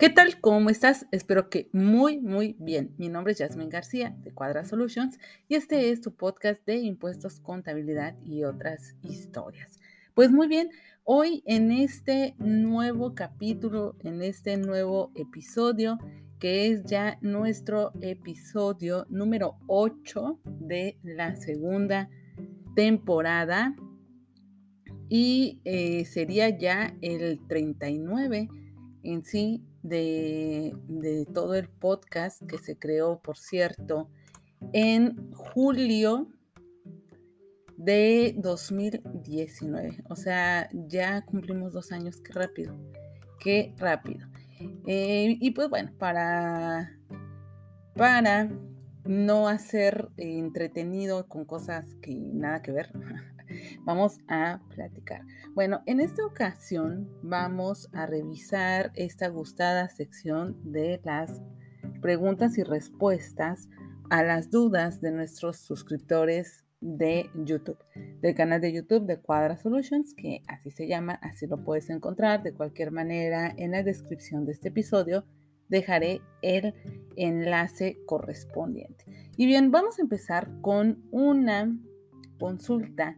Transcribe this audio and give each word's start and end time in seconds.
¿Qué 0.00 0.08
tal? 0.08 0.40
¿Cómo 0.40 0.70
estás? 0.70 1.06
Espero 1.10 1.50
que 1.50 1.68
muy, 1.74 2.20
muy 2.20 2.56
bien. 2.58 2.94
Mi 2.96 3.10
nombre 3.10 3.34
es 3.34 3.38
Jasmine 3.38 3.68
García 3.68 4.16
de 4.24 4.32
Cuadra 4.32 4.64
Solutions 4.64 5.18
y 5.46 5.56
este 5.56 5.90
es 5.90 6.00
tu 6.00 6.14
podcast 6.14 6.64
de 6.64 6.76
impuestos, 6.76 7.38
contabilidad 7.38 8.16
y 8.24 8.44
otras 8.44 8.96
historias. 9.02 9.78
Pues 10.14 10.30
muy 10.32 10.48
bien, 10.48 10.70
hoy 11.04 11.42
en 11.44 11.70
este 11.70 12.34
nuevo 12.38 13.14
capítulo, 13.14 13.94
en 13.98 14.22
este 14.22 14.56
nuevo 14.56 15.12
episodio, 15.16 15.98
que 16.38 16.68
es 16.68 16.82
ya 16.84 17.18
nuestro 17.20 17.92
episodio 18.00 19.04
número 19.10 19.58
8 19.66 20.40
de 20.46 20.98
la 21.02 21.36
segunda 21.36 22.08
temporada 22.74 23.76
y 25.10 25.60
eh, 25.66 26.06
sería 26.06 26.48
ya 26.48 26.96
el 27.02 27.46
39 27.46 28.48
en 29.02 29.24
sí 29.24 29.62
de, 29.82 30.74
todo 31.32 31.54
el 31.54 31.68
podcast 31.68 32.42
que 32.46 32.58
se 32.58 32.76
creó, 32.76 33.20
por 33.20 33.36
cierto, 33.38 34.10
en 34.72 35.32
julio 35.32 36.28
de 37.76 38.34
2019. 38.38 40.04
O 40.08 40.16
sea, 40.16 40.68
ya 40.72 41.22
cumplimos 41.22 41.72
dos 41.72 41.92
años, 41.92 42.20
qué 42.20 42.32
rápido, 42.32 42.76
qué 43.38 43.74
rápido. 43.78 44.26
Eh, 44.86 45.38
y 45.40 45.50
pues 45.52 45.70
bueno, 45.70 45.90
para, 45.98 46.98
para 47.94 48.50
no 49.04 49.48
hacer 49.48 50.08
entretenido 50.18 51.26
con 51.26 51.46
cosas 51.46 51.86
que 52.02 52.14
nada 52.14 52.60
que 52.60 52.72
ver, 52.72 52.92
vamos 53.84 54.18
a 54.28 54.60
platicar. 54.74 55.24
Bueno, 55.54 55.82
en 55.86 56.00
esta 56.00 56.24
ocasión 56.24 57.08
vamos 57.22 57.88
a 57.92 58.06
revisar 58.06 58.92
esta 58.94 59.28
gustada 59.28 59.88
sección 59.88 60.56
de 60.64 61.00
las 61.04 61.40
preguntas 62.00 62.58
y 62.58 62.62
respuestas 62.62 63.68
a 64.10 64.22
las 64.22 64.50
dudas 64.50 65.00
de 65.00 65.12
nuestros 65.12 65.58
suscriptores 65.58 66.64
de 66.80 67.30
YouTube, 67.34 67.78
del 68.20 68.34
canal 68.34 68.60
de 68.60 68.72
YouTube 68.72 69.06
de 69.06 69.20
Cuadra 69.20 69.56
Solutions, 69.56 70.14
que 70.14 70.42
así 70.46 70.70
se 70.70 70.88
llama, 70.88 71.14
así 71.22 71.46
lo 71.46 71.62
puedes 71.62 71.90
encontrar 71.90 72.42
de 72.42 72.54
cualquier 72.54 72.90
manera 72.90 73.52
en 73.56 73.72
la 73.72 73.82
descripción 73.82 74.46
de 74.46 74.52
este 74.52 74.68
episodio. 74.68 75.24
Dejaré 75.68 76.20
el 76.42 76.74
enlace 77.16 77.98
correspondiente. 78.06 79.04
Y 79.36 79.46
bien, 79.46 79.70
vamos 79.70 79.98
a 79.98 80.02
empezar 80.02 80.50
con 80.62 81.04
una 81.12 81.72
consulta 82.38 83.16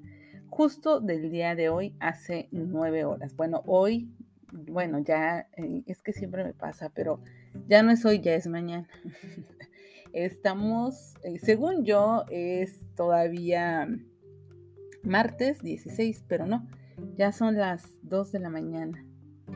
justo 0.53 1.01
del 1.01 1.31
día 1.31 1.55
de 1.55 1.71
hoy, 1.71 1.95
hace 1.99 2.49
nueve 2.51 3.07
horas. 3.07 3.35
Bueno, 3.35 3.63
hoy, 3.65 4.11
bueno, 4.53 4.99
ya 4.99 5.49
eh, 5.57 5.83
es 5.87 6.03
que 6.03 6.13
siempre 6.13 6.45
me 6.45 6.53
pasa, 6.53 6.91
pero 6.95 7.21
ya 7.69 7.83
no 7.83 7.91
es 7.91 8.05
hoy, 8.05 8.21
ya 8.21 8.35
es 8.35 8.47
mañana. 8.47 8.87
Estamos, 10.13 11.15
eh, 11.25 11.39
según 11.39 11.87
yo, 11.87 12.27
es 12.29 12.81
todavía 12.95 13.89
martes 15.03 15.63
16, 15.63 16.23
pero 16.29 16.47
no, 16.47 16.69
ya 17.17 17.33
son 17.33 17.57
las 17.57 17.89
2 18.03 18.33
de 18.33 18.39
la 18.39 18.51
mañana 18.51 19.07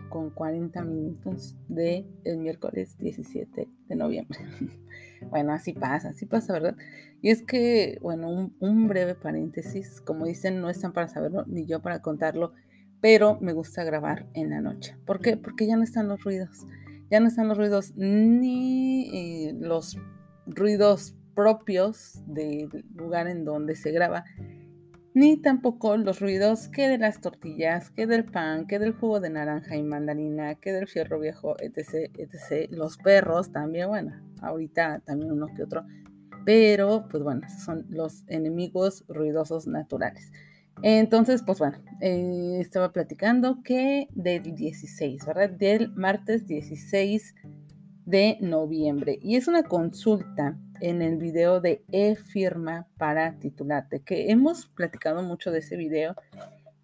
con 0.09 0.31
40 0.31 0.83
minutos 0.83 1.57
del 1.69 2.07
el 2.25 2.39
miércoles 2.39 2.97
17 2.99 3.69
de 3.89 3.97
noviembre. 3.97 4.39
bueno, 5.31 5.53
así 5.53 5.73
pasa, 5.73 6.11
así 6.11 6.27
pasa, 6.27 6.53
¿verdad? 6.53 6.77
Y 7.23 7.31
es 7.31 7.43
que, 7.43 7.99
bueno, 8.03 8.53
un, 8.59 8.89
breve 8.89 9.15
paréntesis, 9.15 10.01
como 10.01 10.27
dicen, 10.27 10.61
no 10.61 10.71
están 10.71 10.93
para 10.93 11.09
saberlo 11.09 11.45
ni 11.47 11.67
yo 11.67 11.81
para 11.83 12.03
contarlo, 12.03 12.53
pero 13.01 13.39
me 13.41 13.53
gusta 13.53 13.85
grabar 13.85 14.27
en 14.35 14.51
la 14.51 14.61
noche. 14.61 14.97
¿Por 15.07 15.21
qué? 15.21 15.37
Porque 15.37 15.67
ya 15.67 15.77
no 15.77 15.83
están 15.83 16.09
los 16.09 16.23
ruidos. 16.23 16.67
Ya 17.11 17.21
no 17.21 17.29
están 17.29 17.49
los 17.49 17.57
ruidos 17.57 17.95
ni 17.97 19.11
eh, 19.49 19.55
los 19.59 19.99
ruidos 20.47 21.17
propios 21.35 22.23
del 22.27 22.85
lugar 22.95 23.29
en 23.29 23.45
donde 23.45 23.77
se 23.77 23.93
graba, 23.93 24.25
ni 25.17 25.39
tampoco 25.39 25.97
los 25.97 26.21
ruidos 26.21 26.69
que 26.69 26.91
de 26.91 26.99
las 26.99 27.23
tortillas, 27.23 27.91
que 27.91 28.07
del 28.07 28.27
pan, 28.27 28.67
que 28.67 28.79
del 28.79 28.93
jugo 28.93 29.19
de 29.19 29.31
naranja 29.31 29.75
y 29.75 29.83
mandarina, 29.83 30.57
que 30.57 30.73
del 30.73 30.89
fierro 30.89 31.19
viejo, 31.19 31.57
etc, 31.59 32.11
etc. 32.19 32.71
Los 32.71 32.99
perros 32.99 33.51
también, 33.51 33.89
bueno, 33.89 34.13
ahorita 34.43 35.01
también 35.07 35.33
uno 35.33 35.47
que 35.57 35.63
otro, 35.63 35.87
pero 36.45 37.09
pues 37.09 37.23
bueno, 37.23 37.49
son 37.65 37.87
los 37.89 38.25
enemigos 38.27 39.07
ruidosos 39.09 39.67
naturales. 39.67 40.33
Entonces, 40.83 41.43
pues 41.43 41.61
bueno, 41.61 41.79
eh, 42.03 42.59
estaba 42.61 42.93
platicando 42.93 43.63
que 43.63 44.09
del 44.13 44.55
16, 44.55 45.25
¿verdad? 45.25 45.49
Del 45.49 45.95
martes 45.95 46.47
16 46.47 47.35
de 48.05 48.37
noviembre. 48.43 49.19
Y 49.23 49.37
es 49.37 49.49
una 49.49 49.63
consulta 49.63 50.59
en 50.81 51.03
el 51.03 51.17
video 51.17 51.61
de 51.61 51.85
e-firma 51.93 52.87
para 52.99 53.39
titularte, 53.39 54.01
que 54.01 54.31
hemos 54.31 54.67
platicado 54.67 55.23
mucho 55.23 55.51
de 55.51 55.59
ese 55.59 55.77
video, 55.77 56.15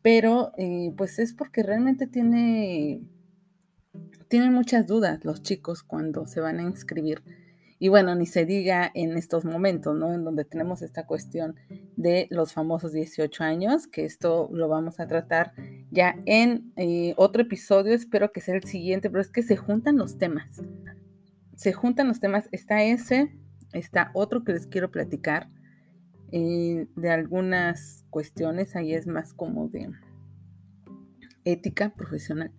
pero 0.03 0.53
eh, 0.59 0.93
pues 0.97 1.19
es 1.19 1.33
porque 1.33 1.63
realmente 1.63 2.07
tiene, 2.07 3.03
tienen 4.29 4.53
muchas 4.53 4.87
dudas 4.87 5.25
los 5.25 5.43
chicos 5.43 5.83
cuando 5.83 6.27
se 6.27 6.41
van 6.41 6.59
a 6.59 6.63
inscribir. 6.63 7.23
Y 7.79 7.89
bueno, 7.89 8.15
ni 8.15 8.27
se 8.27 8.47
diga 8.47 8.93
en 8.95 9.17
estos 9.17 9.45
momentos, 9.45 9.97
¿no? 9.97 10.15
En 10.15 10.23
donde 10.23 10.45
tenemos 10.45 10.83
esta 10.83 11.05
cuestión 11.05 11.57
de 11.97 12.29
los 12.31 12.53
famosos 12.53 12.93
18 12.93 13.43
años, 13.43 13.89
que 13.89 14.05
esto 14.05 14.49
lo 14.53 14.69
vamos 14.69 15.01
a 15.01 15.09
tratar 15.09 15.53
ya 15.91 16.15
en 16.25 16.73
eh, 16.77 17.13
otro 17.17 17.43
episodio, 17.43 17.93
espero 17.93 18.31
que 18.31 18.41
sea 18.41 18.55
el 18.55 18.63
siguiente, 18.63 19.11
pero 19.11 19.21
es 19.21 19.33
que 19.33 19.43
se 19.43 19.57
juntan 19.57 19.97
los 19.97 20.17
temas. 20.17 20.63
Se 21.57 21.73
juntan 21.73 22.07
los 22.07 22.21
temas. 22.21 22.49
Está 22.53 22.85
ese, 22.85 23.33
está 23.73 24.11
otro 24.15 24.45
que 24.45 24.53
les 24.53 24.67
quiero 24.67 24.91
platicar 24.91 25.49
eh, 26.31 26.87
de 26.97 27.11
algunas 27.11 28.05
cuestiones, 28.11 28.75
ahí 28.75 28.95
es 28.95 29.07
más 29.07 29.35
como 29.35 29.69
de 29.69 29.91
ética 31.45 31.95
profesional. 31.95 32.53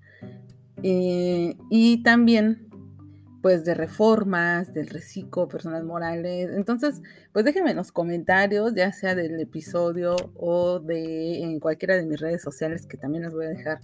Eh, 0.83 1.55
y 1.69 2.03
también, 2.03 2.69
pues, 3.41 3.65
de 3.65 3.73
reformas, 3.73 4.73
del 4.73 4.89
reciclo, 4.89 5.47
personas 5.47 5.83
morales. 5.83 6.51
Entonces, 6.55 7.01
pues 7.31 7.45
déjenme 7.45 7.71
en 7.71 7.77
los 7.77 7.91
comentarios, 7.91 8.75
ya 8.75 8.91
sea 8.93 9.15
del 9.15 9.39
episodio 9.39 10.15
o 10.35 10.79
de 10.79 11.41
en 11.41 11.59
cualquiera 11.59 11.95
de 11.95 12.05
mis 12.05 12.19
redes 12.19 12.43
sociales, 12.43 12.85
que 12.85 12.97
también 12.97 13.23
les 13.23 13.33
voy 13.33 13.45
a 13.45 13.49
dejar 13.49 13.79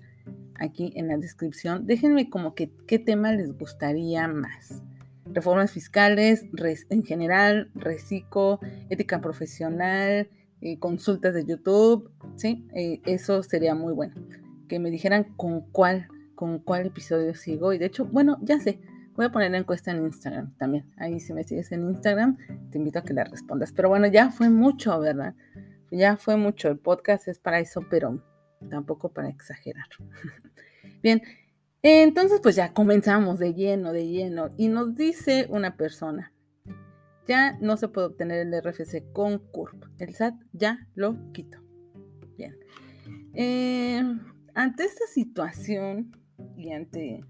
aquí 0.56 0.94
en 0.96 1.08
la 1.08 1.18
descripción. 1.18 1.88
Déjenme 1.88 2.30
como 2.30 2.54
que 2.54 2.72
qué 2.86 3.00
tema 3.00 3.32
les 3.32 3.58
gustaría 3.58 4.28
más 4.28 4.84
reformas 5.34 5.72
fiscales, 5.72 6.46
en 6.90 7.04
general, 7.04 7.72
reciclo, 7.76 8.60
ética 8.90 9.22
profesional, 9.22 10.30
eh, 10.62 10.78
consultas 10.80 11.34
de 11.34 11.46
YouTube, 11.46 12.12
¿sí? 12.36 12.68
Eh, 12.74 13.02
eso 13.06 13.44
sería 13.44 13.76
muy 13.76 13.94
bueno. 13.94 14.16
Que 14.68 14.80
me 14.80 14.92
dijeran 14.92 15.36
con 15.36 15.62
cuál, 15.72 16.08
con 16.36 16.60
cuál 16.60 16.88
episodio 16.88 17.34
sigo. 17.36 17.74
Y 17.74 17.78
de 17.78 17.86
hecho, 17.86 18.06
bueno, 18.06 18.38
ya 18.42 18.60
sé, 18.60 18.80
voy 19.16 19.26
a 19.26 19.32
poner 19.32 19.52
la 19.52 19.58
encuesta 19.58 19.92
en 19.92 20.04
Instagram 20.06 20.56
también. 20.58 20.92
Ahí 20.98 21.20
si 21.20 21.34
me 21.34 21.44
sigues 21.44 21.72
en 21.72 21.90
Instagram, 21.90 22.38
te 22.72 22.78
invito 22.78 23.00
a 23.00 23.04
que 23.04 23.14
la 23.14 23.24
respondas. 23.24 23.72
Pero 23.72 23.90
bueno, 23.90 24.08
ya 24.08 24.32
fue 24.32 24.50
mucho, 24.50 25.00
¿verdad? 25.00 25.36
Ya 25.92 26.18
fue 26.18 26.36
mucho. 26.36 26.70
El 26.70 26.78
podcast 26.78 27.28
es 27.28 27.40
para 27.40 27.60
eso, 27.60 27.86
pero 27.90 28.24
tampoco 28.70 29.10
para 29.10 29.30
exagerar. 29.30 29.88
Bien, 31.02 31.22
entonces, 31.82 32.42
pues 32.42 32.56
ya 32.56 32.74
comenzamos 32.74 33.40
de 33.40 33.54
lleno, 33.54 33.94
de 33.94 34.08
lleno. 34.08 34.52
Y 34.58 34.68
nos 34.68 34.96
dice 34.96 35.48
una 35.50 35.78
persona, 35.78 36.34
ya 37.28 37.58
no 37.62 37.78
se 37.78 37.88
puede 37.88 38.08
obtener 38.08 38.48
el 38.48 38.62
RFC 38.62 39.12
con 39.14 39.40
CURP. 39.40 39.86
El 39.98 40.14
SAT 40.14 40.36
ya 40.52 40.88
lo 40.96 41.32
quitó. 41.32 41.60
Bien. 42.38 42.58
Eh, 43.34 44.02
ante 44.56 44.84
esta 44.84 45.06
situación 45.08 46.12
y 46.58 46.72
ante, 46.72 47.24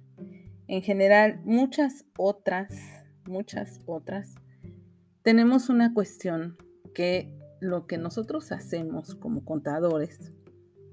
en 0.67 0.81
general, 0.81 1.41
muchas 1.43 2.05
otras, 2.17 2.73
muchas 3.25 3.81
otras, 3.85 4.35
tenemos 5.21 5.69
una 5.69 5.93
cuestión 5.93 6.57
que 6.95 7.31
lo 7.59 7.85
que 7.85 7.97
nosotros 7.97 8.51
hacemos 8.51 9.13
como 9.15 9.45
contadores 9.45 10.33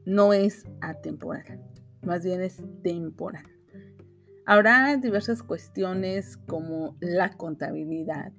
no 0.04 0.32
es 0.32 0.66
atemporal 0.80 1.62
más 2.02 2.24
bien 2.24 2.40
es 2.42 2.62
temporal. 2.82 3.44
Habrá 4.44 4.96
diversas 4.96 5.42
cuestiones 5.42 6.36
como 6.36 6.96
la 7.00 7.30
contabilidad, 7.30 8.32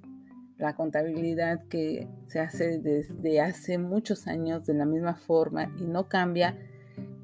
la 0.57 0.73
contabilidad 0.75 1.65
que 1.67 2.07
se 2.27 2.39
hace 2.39 2.79
desde 2.79 3.41
hace 3.41 3.77
muchos 3.77 4.25
años 4.27 4.65
de 4.65 4.73
la 4.73 4.85
misma 4.85 5.15
forma 5.15 5.69
y 5.77 5.85
no 5.85 6.07
cambia. 6.07 6.57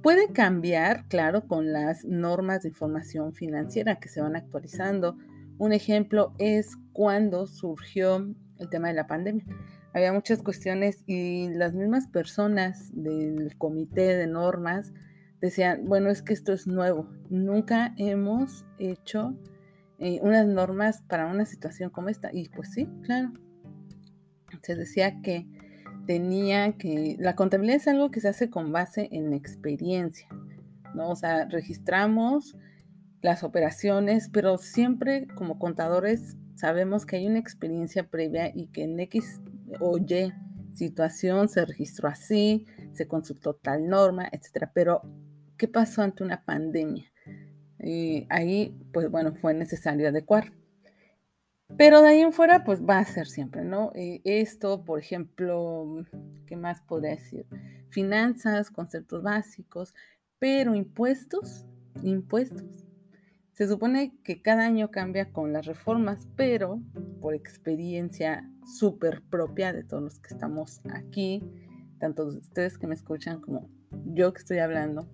Puede 0.02 0.34
cambiar, 0.34 1.08
claro, 1.08 1.48
con 1.48 1.72
las 1.72 2.04
normas 2.04 2.64
de 2.64 2.70
información 2.70 3.34
financiera 3.34 4.02
que 4.02 4.10
se 4.10 4.22
van 4.22 4.36
actualizando. 4.36 5.18
Un 5.58 5.72
ejemplo 5.72 6.34
es 6.38 6.76
cuando 6.92 7.48
surgió 7.48 8.36
el 8.58 8.70
tema 8.70 8.90
de 8.90 8.96
la 8.96 9.08
pandemia. 9.08 9.46
Había 9.94 10.12
muchas 10.12 10.42
cuestiones 10.42 11.04
y 11.06 11.50
las 11.50 11.74
mismas 11.74 12.08
personas 12.08 12.92
del 12.94 13.56
comité 13.58 14.18
de 14.18 14.28
normas 14.28 14.92
decían, 15.44 15.84
bueno, 15.84 16.10
es 16.10 16.22
que 16.22 16.32
esto 16.32 16.54
es 16.54 16.68
nuevo, 16.68 17.10
nunca 17.30 17.94
hemos 17.98 18.66
hecho 18.80 19.36
eh, 20.00 20.20
unas 20.22 20.48
normas 20.48 21.02
para 21.02 21.28
una 21.28 21.44
situación 21.44 21.90
como 21.90 22.08
esta. 22.08 22.30
Y 22.32 22.48
pues 22.48 22.72
sí, 22.72 22.88
claro. 23.04 23.34
Se 24.62 24.76
decía 24.76 25.22
que 25.22 25.46
tenía 26.08 26.78
que, 26.78 27.18
la 27.20 27.36
contabilidad 27.36 27.76
es 27.76 27.88
algo 27.90 28.10
que 28.10 28.22
se 28.22 28.30
hace 28.30 28.50
con 28.50 28.72
base 28.72 29.10
en 29.12 29.34
experiencia, 29.34 30.30
¿no? 30.96 31.10
O 31.10 31.16
sea, 31.18 31.46
registramos 31.46 32.56
las 33.22 33.44
operaciones, 33.44 34.30
pero 34.32 34.58
siempre 34.58 35.28
como 35.36 35.60
contadores 35.60 36.38
sabemos 36.56 37.06
que 37.06 37.18
hay 37.18 37.28
una 37.28 37.40
experiencia 37.40 38.08
previa 38.08 38.50
y 38.56 38.68
que 38.68 38.84
en 38.84 38.98
X 39.02 39.42
o 39.82 39.98
Y 39.98 40.32
situación 40.74 41.50
se 41.50 41.66
registró 41.66 42.10
así, 42.10 42.66
se 42.94 43.08
consultó 43.08 43.56
tal 43.56 43.88
norma, 43.88 44.28
etcétera. 44.32 44.72
Pero, 44.74 45.02
¿qué 45.58 45.68
pasó 45.68 46.02
ante 46.02 46.24
una 46.24 46.44
pandemia? 46.44 47.12
Y 47.80 48.26
ahí, 48.30 48.76
pues 48.94 49.10
bueno, 49.10 49.34
fue 49.36 49.54
necesario 49.54 50.08
adecuar. 50.08 50.54
Pero 51.78 52.02
de 52.02 52.10
ahí 52.10 52.20
en 52.20 52.34
fuera, 52.34 52.64
pues 52.64 52.82
va 52.82 53.00
a 53.00 53.06
ser 53.06 53.28
siempre, 53.28 53.64
¿no? 53.64 53.92
Eh, 53.96 54.22
esto, 54.26 54.86
por 54.86 55.00
ejemplo, 55.00 56.06
¿qué 56.46 56.56
más 56.56 56.82
podría 56.82 57.12
decir? 57.12 57.46
Finanzas, 57.90 58.70
conceptos 58.70 59.24
básicos, 59.24 59.94
pero 60.40 60.76
impuestos, 60.76 61.66
impuestos. 62.04 62.86
Se 63.54 63.68
supone 63.68 64.14
que 64.24 64.42
cada 64.42 64.66
año 64.66 64.92
cambia 64.92 65.32
con 65.32 65.54
las 65.54 65.66
reformas, 65.66 66.28
pero 66.36 66.82
por 67.22 67.34
experiencia 67.36 68.50
súper 68.66 69.22
propia 69.22 69.74
de 69.74 69.84
todos 69.84 70.04
los 70.04 70.20
que 70.20 70.34
estamos 70.34 70.82
aquí, 70.92 71.44
tanto 72.00 72.26
ustedes 72.26 72.78
que 72.78 72.88
me 72.88 72.96
escuchan 72.96 73.42
como 73.42 73.70
yo 74.06 74.34
que 74.34 74.40
estoy 74.40 74.60
hablando, 74.60 75.08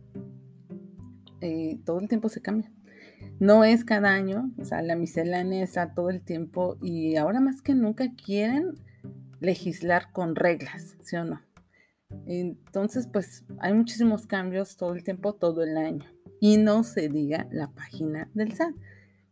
eh, 1.42 1.80
todo 1.86 2.00
el 2.00 2.08
tiempo 2.08 2.30
se 2.30 2.42
cambia. 2.42 2.72
No 3.40 3.64
es 3.64 3.86
cada 3.86 4.10
año, 4.10 4.52
o 4.58 4.66
sea, 4.66 4.82
la 4.82 4.96
miscelánea 4.96 5.64
está 5.64 5.94
todo 5.94 6.10
el 6.10 6.22
tiempo 6.22 6.78
y 6.82 7.16
ahora 7.16 7.40
más 7.40 7.62
que 7.62 7.74
nunca 7.74 8.06
quieren 8.14 8.74
legislar 9.40 10.12
con 10.12 10.36
reglas, 10.36 10.98
¿sí 11.02 11.16
o 11.16 11.24
no? 11.24 11.42
Entonces, 12.26 13.08
pues 13.12 13.46
hay 13.60 13.74
muchísimos 13.74 14.26
cambios 14.26 14.76
todo 14.78 14.94
el 14.94 15.04
tiempo, 15.04 15.34
todo 15.34 15.64
el 15.64 15.78
año. 15.78 16.06
Y 16.42 16.58
no 16.58 16.84
se 16.84 17.10
diga 17.10 17.48
la 17.52 17.70
página 17.72 18.30
del 18.34 18.54
SAT. 18.54 18.74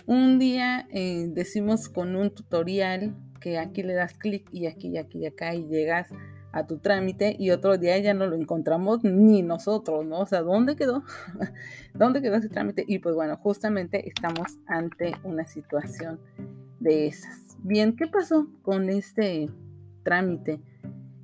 Un 0.06 0.40
día 0.40 0.88
eh, 0.92 1.28
decimos 1.30 1.90
con 1.90 2.16
un 2.16 2.34
tutorial 2.34 3.16
que 3.42 3.58
aquí 3.58 3.84
le 3.84 3.94
das 3.94 4.14
clic 4.14 4.48
y 4.54 4.68
aquí 4.68 4.90
y 4.90 4.98
aquí 4.98 5.20
y 5.20 5.26
acá 5.26 5.54
y 5.54 5.68
llegas 5.68 6.10
a 6.52 6.66
tu 6.66 6.78
trámite 6.78 7.36
y 7.38 7.52
otro 7.52 7.78
día 7.78 7.98
ya 8.00 8.14
no 8.14 8.26
lo 8.28 8.36
encontramos 8.36 9.04
ni 9.04 9.42
nosotros, 9.42 10.06
¿no? 10.06 10.20
O 10.20 10.26
sea, 10.26 10.42
¿dónde 10.42 10.76
quedó? 10.76 11.04
¿Dónde 11.94 12.22
quedó 12.22 12.36
ese 12.36 12.50
trámite? 12.50 12.84
Y 12.88 13.00
pues 13.00 13.16
bueno, 13.16 13.38
justamente 13.38 14.08
estamos 14.08 14.58
ante 14.66 15.16
una 15.24 15.46
situación 15.46 16.20
de 16.80 17.08
esas. 17.08 17.58
Bien, 17.60 17.96
¿qué 17.96 18.08
pasó 18.08 18.48
con 18.62 18.90
este 18.90 19.50
trámite? 20.04 20.62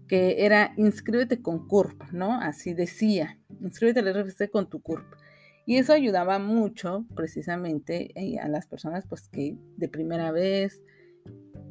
Que 0.07 0.45
era 0.45 0.73
inscríbete 0.77 1.41
con 1.41 1.67
CURP, 1.67 2.11
¿no? 2.11 2.39
Así 2.39 2.73
decía, 2.73 3.39
inscríbete 3.61 4.01
al 4.01 4.13
RFC 4.13 4.49
con 4.51 4.69
tu 4.69 4.81
CURP. 4.81 5.05
Y 5.65 5.77
eso 5.77 5.93
ayudaba 5.93 6.39
mucho 6.39 7.05
precisamente 7.15 8.11
eh, 8.15 8.37
a 8.39 8.49
las 8.49 8.67
personas 8.67 9.05
pues 9.07 9.29
que 9.29 9.57
de 9.77 9.87
primera 9.87 10.31
vez, 10.31 10.81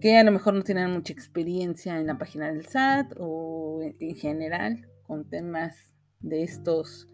que 0.03 0.19
a 0.19 0.25
lo 0.25 0.33
mejor 0.33 0.55
no 0.55 0.63
tienen 0.63 0.91
mucha 0.91 1.13
experiencia 1.13 1.97
en 1.97 2.09
la 2.09 2.19
página 2.19 2.51
del 2.51 2.67
SAT 2.67 3.15
o 3.21 3.81
en 4.01 4.17
general 4.17 4.89
con 5.05 5.31
temas 5.31 5.95
de 6.19 6.43
estos 6.43 7.09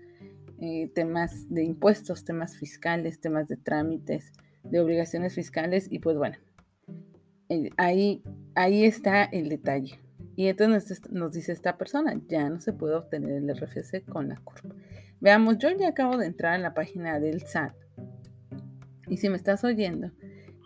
eh, 0.58 0.90
temas 0.94 1.50
de 1.50 1.64
impuestos, 1.64 2.24
temas 2.24 2.56
fiscales, 2.56 3.20
temas 3.20 3.46
de 3.46 3.58
trámites, 3.58 4.32
de 4.62 4.80
obligaciones 4.80 5.34
fiscales 5.34 5.86
y 5.90 5.98
pues 5.98 6.16
bueno, 6.16 6.38
eh, 7.50 7.68
ahí, 7.76 8.22
ahí 8.54 8.86
está 8.86 9.22
el 9.24 9.50
detalle. 9.50 10.00
Y 10.34 10.46
entonces 10.46 11.02
nos, 11.10 11.32
dice 11.32 11.52
esta 11.52 11.76
persona, 11.76 12.18
ya 12.26 12.48
no 12.48 12.58
se 12.58 12.72
puede 12.72 12.94
obtener 12.94 13.32
el 13.32 13.54
RFC 13.54 14.02
con 14.06 14.30
la 14.30 14.36
CURP. 14.36 14.64
Veamos, 15.20 15.58
yo 15.58 15.68
ya 15.76 15.88
acabo 15.88 16.16
de 16.16 16.24
entrar 16.24 16.54
en 16.54 16.62
la 16.62 16.72
página 16.72 17.20
del 17.20 17.42
SAT. 17.42 17.74
Y 19.08 19.18
si 19.18 19.28
me 19.28 19.36
estás 19.36 19.62
oyendo, 19.62 20.10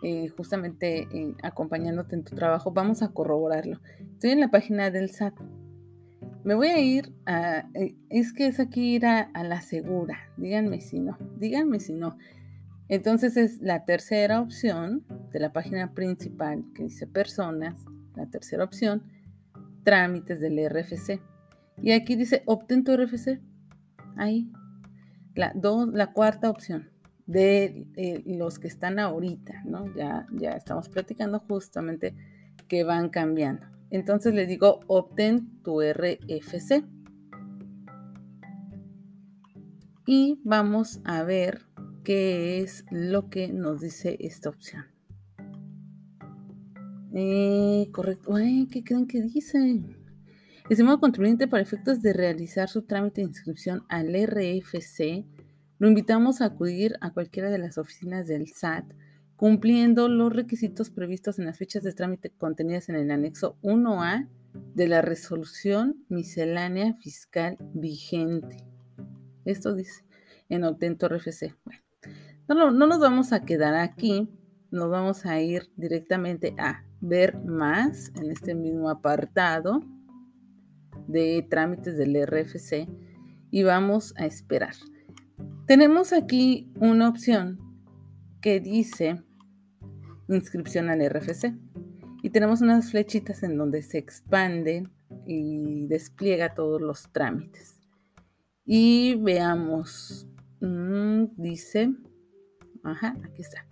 eh, 0.03 0.27
justamente 0.27 1.07
eh, 1.13 1.33
acompañándote 1.43 2.15
en 2.15 2.25
tu 2.25 2.35
trabajo, 2.35 2.71
vamos 2.71 3.01
a 3.01 3.07
corroborarlo. 3.07 3.79
Estoy 4.11 4.31
en 4.31 4.41
la 4.41 4.51
página 4.51 4.91
del 4.91 5.09
SAT. 5.09 5.33
Me 6.43 6.55
voy 6.55 6.67
a 6.67 6.79
ir 6.79 7.13
a, 7.25 7.69
eh, 7.73 7.95
es 8.09 8.33
que 8.33 8.47
es 8.47 8.59
aquí 8.59 8.95
ir 8.95 9.05
a, 9.05 9.31
la 9.43 9.61
segura. 9.61 10.17
Díganme 10.35 10.81
si 10.81 10.99
no, 10.99 11.17
díganme 11.37 11.79
si 11.79 11.93
no. 11.93 12.17
Entonces 12.89 13.37
es 13.37 13.61
la 13.61 13.85
tercera 13.85 14.41
opción 14.41 15.05
de 15.31 15.39
la 15.39 15.53
página 15.53 15.93
principal 15.93 16.65
que 16.75 16.83
dice 16.83 17.07
personas, 17.07 17.79
la 18.17 18.25
tercera 18.25 18.65
opción, 18.65 19.03
trámites 19.85 20.41
del 20.41 20.59
RFC. 20.69 21.21
Y 21.81 21.93
aquí 21.93 22.17
dice 22.17 22.43
obtén 22.45 22.83
tu 22.83 22.95
RFC. 22.97 23.39
Ahí. 24.17 24.51
La, 25.33 25.53
la 25.93 26.11
cuarta 26.11 26.49
opción 26.49 26.92
de 27.25 27.87
eh, 27.95 28.23
los 28.25 28.59
que 28.59 28.67
están 28.67 28.99
ahorita, 28.99 29.63
¿no? 29.65 29.93
Ya, 29.95 30.27
ya 30.31 30.51
estamos 30.51 30.89
platicando 30.89 31.39
justamente 31.39 32.15
que 32.67 32.83
van 32.83 33.09
cambiando. 33.09 33.65
Entonces 33.89 34.33
le 34.33 34.45
digo, 34.45 34.79
obtén 34.87 35.61
tu 35.63 35.81
RFC. 35.81 36.83
Y 40.05 40.41
vamos 40.43 40.99
a 41.05 41.23
ver 41.23 41.61
qué 42.03 42.61
es 42.61 42.85
lo 42.91 43.29
que 43.29 43.53
nos 43.53 43.81
dice 43.81 44.17
esta 44.19 44.49
opción. 44.49 44.85
Eh, 47.13 47.89
correcto. 47.91 48.33
¿Qué 48.71 48.83
creen 48.83 49.07
que 49.07 49.21
dice? 49.21 49.81
Estimado 50.69 50.99
contribuyente, 50.99 51.47
para 51.47 51.61
efectos 51.61 52.01
de 52.01 52.13
realizar 52.13 52.69
su 52.69 52.83
trámite 52.83 53.21
de 53.21 53.27
inscripción 53.27 53.83
al 53.89 54.13
RFC, 54.13 55.25
lo 55.83 55.89
invitamos 55.89 56.39
a 56.39 56.45
acudir 56.45 56.95
a 57.01 57.11
cualquiera 57.11 57.49
de 57.49 57.57
las 57.57 57.77
oficinas 57.77 58.25
del 58.25 58.47
SAT 58.47 58.85
cumpliendo 59.35 60.07
los 60.07 60.31
requisitos 60.31 60.89
previstos 60.89 61.39
en 61.39 61.45
las 61.45 61.57
fichas 61.57 61.83
de 61.83 61.91
trámite 61.91 62.29
contenidas 62.29 62.87
en 62.87 62.95
el 62.95 63.11
anexo 63.11 63.57
1A 63.63 64.29
de 64.75 64.87
la 64.87 65.01
resolución 65.01 66.05
miscelánea 66.07 66.93
fiscal 67.01 67.57
vigente. 67.73 68.63
Esto 69.43 69.75
dice 69.75 70.05
en 70.47 70.63
Otento 70.63 71.09
RFC. 71.09 71.53
Bueno, 71.65 71.81
no, 72.47 72.71
no 72.71 72.87
nos 72.87 73.01
vamos 73.01 73.33
a 73.33 73.43
quedar 73.43 73.75
aquí, 73.75 74.29
nos 74.71 74.89
vamos 74.89 75.25
a 75.25 75.41
ir 75.41 75.69
directamente 75.75 76.55
a 76.59 76.85
ver 77.01 77.43
más 77.43 78.13
en 78.15 78.31
este 78.31 78.55
mismo 78.55 78.89
apartado 78.89 79.81
de 81.09 81.45
trámites 81.49 81.97
del 81.97 82.25
RFC 82.25 82.87
y 83.51 83.63
vamos 83.63 84.13
a 84.15 84.25
esperar. 84.25 84.75
Tenemos 85.65 86.11
aquí 86.11 86.69
una 86.75 87.07
opción 87.07 87.57
que 88.41 88.59
dice 88.59 89.23
inscripción 90.27 90.89
al 90.89 90.99
RFC 91.09 91.53
y 92.21 92.29
tenemos 92.31 92.61
unas 92.61 92.91
flechitas 92.91 93.43
en 93.43 93.57
donde 93.57 93.81
se 93.81 93.97
expande 93.97 94.83
y 95.25 95.87
despliega 95.87 96.53
todos 96.53 96.81
los 96.81 97.09
trámites. 97.13 97.79
Y 98.65 99.15
veamos, 99.15 100.27
mm, 100.59 101.27
dice, 101.37 101.93
ajá, 102.83 103.15
aquí 103.23 103.41
está. 103.41 103.65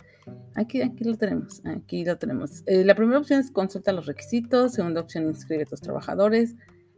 Aquí, 0.54 0.80
aquí 0.80 1.04
lo 1.04 1.18
tenemos, 1.18 1.60
aquí 1.66 2.06
lo 2.06 2.16
tenemos. 2.16 2.62
Eh, 2.66 2.86
la 2.86 2.94
primera 2.94 3.18
opción 3.18 3.40
es 3.40 3.50
consulta 3.50 3.92
los 3.92 4.06
requisitos, 4.06 4.72
segunda 4.72 5.02
opción 5.02 5.24
inscribe 5.24 5.64
a 5.64 5.66
tus 5.66 5.82
trabajadores, 5.82 6.56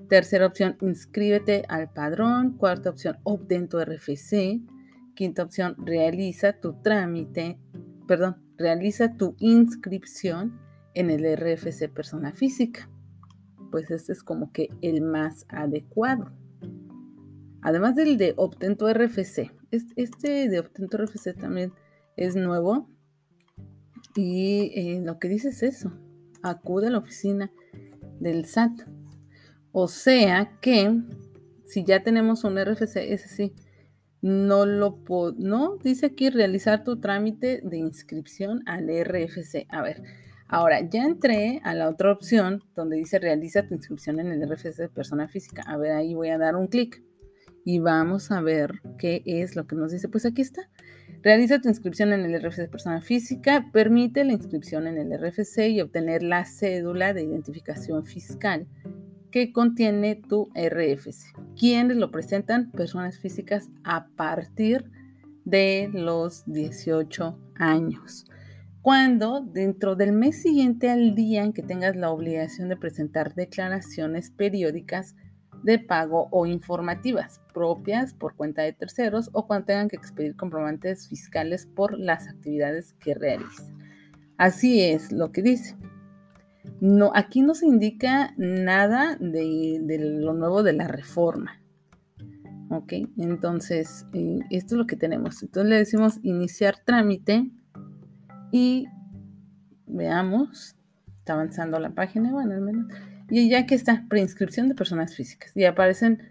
tercera 0.08 0.46
opción 0.46 0.76
inscríbete 0.80 1.64
al 1.68 1.92
padrón, 1.92 2.56
cuarta 2.58 2.90
opción 2.90 3.16
obtén 3.24 3.68
tu 3.68 3.80
RFC, 3.80 4.60
Quinta 5.14 5.42
opción, 5.42 5.76
realiza 5.78 6.60
tu 6.60 6.74
trámite, 6.82 7.58
perdón, 8.06 8.36
realiza 8.56 9.16
tu 9.16 9.36
inscripción 9.38 10.58
en 10.94 11.10
el 11.10 11.24
RFC 11.36 11.88
persona 11.88 12.32
física. 12.32 12.88
Pues 13.70 13.90
este 13.90 14.12
es 14.12 14.22
como 14.22 14.52
que 14.52 14.68
el 14.82 15.02
más 15.02 15.46
adecuado. 15.48 16.32
Además 17.62 17.96
del 17.96 18.16
de 18.16 18.34
obtén 18.36 18.76
tu 18.76 18.86
RFC. 18.86 19.50
Este 19.70 20.48
de 20.48 20.58
obtén 20.60 20.88
tu 20.88 20.98
RFC 20.98 21.34
también 21.34 21.72
es 22.16 22.36
nuevo. 22.36 22.88
Y 24.14 24.72
eh, 24.74 25.02
lo 25.04 25.18
que 25.18 25.28
dice 25.28 25.48
es 25.48 25.62
eso. 25.62 25.92
Acude 26.42 26.88
a 26.88 26.90
la 26.90 26.98
oficina 26.98 27.50
del 28.20 28.44
SAT. 28.44 28.82
O 29.72 29.88
sea 29.88 30.58
que 30.60 31.02
si 31.64 31.84
ya 31.84 32.02
tenemos 32.02 32.44
un 32.44 32.62
RFC, 32.62 32.96
ese 33.12 33.28
sí, 33.28 33.54
no 34.24 34.64
lo 34.64 35.02
no 35.36 35.76
dice 35.84 36.06
aquí 36.06 36.30
realizar 36.30 36.82
tu 36.82 36.98
trámite 36.98 37.60
de 37.62 37.76
inscripción 37.76 38.62
al 38.64 38.88
RFC. 38.88 39.66
A 39.68 39.82
ver, 39.82 40.02
ahora 40.48 40.80
ya 40.80 41.04
entré 41.04 41.60
a 41.62 41.74
la 41.74 41.90
otra 41.90 42.10
opción 42.10 42.62
donde 42.74 42.96
dice 42.96 43.18
realiza 43.18 43.68
tu 43.68 43.74
inscripción 43.74 44.20
en 44.20 44.28
el 44.32 44.48
RFC 44.48 44.76
de 44.78 44.88
persona 44.88 45.28
física. 45.28 45.62
A 45.66 45.76
ver, 45.76 45.92
ahí 45.92 46.14
voy 46.14 46.30
a 46.30 46.38
dar 46.38 46.56
un 46.56 46.68
clic 46.68 47.02
y 47.66 47.80
vamos 47.80 48.30
a 48.30 48.40
ver 48.40 48.80
qué 48.96 49.22
es 49.26 49.56
lo 49.56 49.66
que 49.66 49.76
nos 49.76 49.92
dice. 49.92 50.08
Pues 50.08 50.24
aquí 50.24 50.40
está. 50.40 50.70
Realiza 51.22 51.60
tu 51.60 51.68
inscripción 51.68 52.14
en 52.14 52.24
el 52.24 52.42
RFC 52.42 52.62
de 52.62 52.68
persona 52.68 53.02
física, 53.02 53.68
permite 53.74 54.24
la 54.24 54.32
inscripción 54.32 54.86
en 54.86 54.96
el 54.96 55.18
RFC 55.18 55.68
y 55.68 55.82
obtener 55.82 56.22
la 56.22 56.46
cédula 56.46 57.12
de 57.12 57.24
identificación 57.24 58.06
fiscal 58.06 58.66
que 59.34 59.52
contiene 59.52 60.14
tu 60.14 60.48
RFC. 60.54 61.34
¿Quiénes 61.58 61.96
lo 61.96 62.12
presentan? 62.12 62.70
Personas 62.70 63.18
físicas 63.18 63.68
a 63.82 64.06
partir 64.14 64.92
de 65.44 65.90
los 65.92 66.44
18 66.46 67.36
años. 67.56 68.26
Cuando 68.80 69.40
dentro 69.40 69.96
del 69.96 70.12
mes 70.12 70.40
siguiente 70.40 70.88
al 70.88 71.16
día 71.16 71.42
en 71.42 71.52
que 71.52 71.64
tengas 71.64 71.96
la 71.96 72.12
obligación 72.12 72.68
de 72.68 72.76
presentar 72.76 73.34
declaraciones 73.34 74.30
periódicas 74.30 75.16
de 75.64 75.80
pago 75.80 76.28
o 76.30 76.46
informativas 76.46 77.40
propias 77.52 78.14
por 78.14 78.36
cuenta 78.36 78.62
de 78.62 78.72
terceros 78.72 79.30
o 79.32 79.48
cuando 79.48 79.66
tengan 79.66 79.88
que 79.88 79.96
expedir 79.96 80.36
comprobantes 80.36 81.08
fiscales 81.08 81.66
por 81.66 81.98
las 81.98 82.28
actividades 82.28 82.92
que 83.00 83.14
realizan. 83.14 83.76
Así 84.36 84.80
es 84.80 85.10
lo 85.10 85.32
que 85.32 85.42
dice. 85.42 85.74
No, 86.80 87.12
aquí 87.14 87.42
no 87.42 87.54
se 87.54 87.66
indica 87.66 88.34
nada 88.36 89.16
de, 89.20 89.80
lo 90.20 90.34
nuevo 90.34 90.62
de 90.62 90.72
la 90.72 90.88
reforma. 90.88 91.60
Ok, 92.70 92.92
entonces 93.18 94.06
eh, 94.12 94.40
esto 94.50 94.74
es 94.74 94.78
lo 94.78 94.86
que 94.86 94.96
tenemos. 94.96 95.42
Entonces 95.42 95.70
le 95.70 95.76
decimos 95.76 96.18
iniciar 96.22 96.76
trámite 96.84 97.50
y 98.50 98.86
veamos, 99.86 100.76
está 101.18 101.34
avanzando 101.34 101.78
la 101.78 101.90
página, 101.90 102.32
bueno, 102.32 102.54
al 102.54 102.60
menos. 102.60 102.86
Y 103.30 103.48
ya 103.48 103.66
que 103.66 103.74
está, 103.74 104.04
preinscripción 104.08 104.68
de 104.68 104.74
personas 104.74 105.14
físicas. 105.14 105.56
Y 105.56 105.64
aparecen 105.64 106.22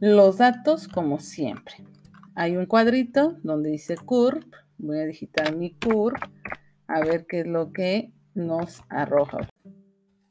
los 0.00 0.38
datos 0.38 0.88
como 0.88 1.18
siempre. 1.18 1.74
Hay 2.34 2.56
un 2.56 2.66
cuadrito 2.66 3.38
donde 3.42 3.70
dice 3.70 3.96
CURP. 3.96 4.44
Voy 4.78 4.98
a 4.98 5.04
digitar 5.04 5.56
mi 5.56 5.74
CURP 5.74 6.16
a 6.86 7.00
ver 7.00 7.26
qué 7.26 7.40
es 7.40 7.46
lo 7.46 7.72
que 7.72 8.12
nos 8.36 8.82
arroja. 8.88 9.48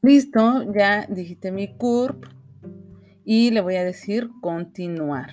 Listo, 0.02 0.72
ya 0.74 1.06
digité 1.08 1.52
mi 1.52 1.76
CURP 1.76 2.26
y 3.24 3.52
le 3.52 3.62
voy 3.62 3.76
a 3.76 3.84
decir 3.84 4.30
continuar. 4.42 5.32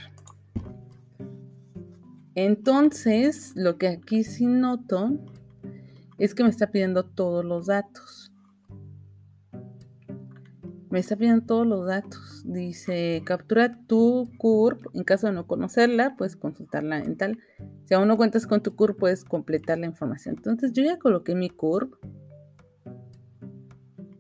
Entonces, 2.35 3.53
lo 3.55 3.77
que 3.77 3.89
aquí 3.89 4.25
sí 4.25 4.47
noto 4.47 5.19
es 6.19 6.35
que 6.35 6.43
me 6.43 6.51
está 6.51 6.71
pidiendo 6.71 7.05
todos 7.05 7.45
los 7.45 7.67
datos 7.67 8.33
me 10.93 10.99
está 10.99 11.17
pidiendo 11.17 11.47
todos 11.47 11.67
los 11.67 11.87
datos. 11.87 12.43
Dice, 12.45 13.23
captura 13.25 13.79
tu 13.87 14.31
CURP. 14.37 14.89
En 14.93 15.05
caso 15.05 15.27
de 15.27 15.33
no 15.33 15.47
conocerla, 15.47 16.17
puedes 16.19 16.37
consultarla 16.37 16.99
en 16.99 17.17
tal. 17.17 17.39
Si 17.85 17.95
aún 17.95 18.09
no 18.09 18.19
cuentas 18.19 18.47
con 18.47 18.63
tu 18.63 18.77
CURP, 18.77 18.99
puedes 18.99 19.25
completar 19.25 19.79
la 19.79 19.87
información. 19.87 20.35
Entonces 20.37 20.73
yo 20.75 20.85
ya 20.85 20.99
coloqué 20.99 21.35
mi 21.35 21.49
CURP, 21.49 21.95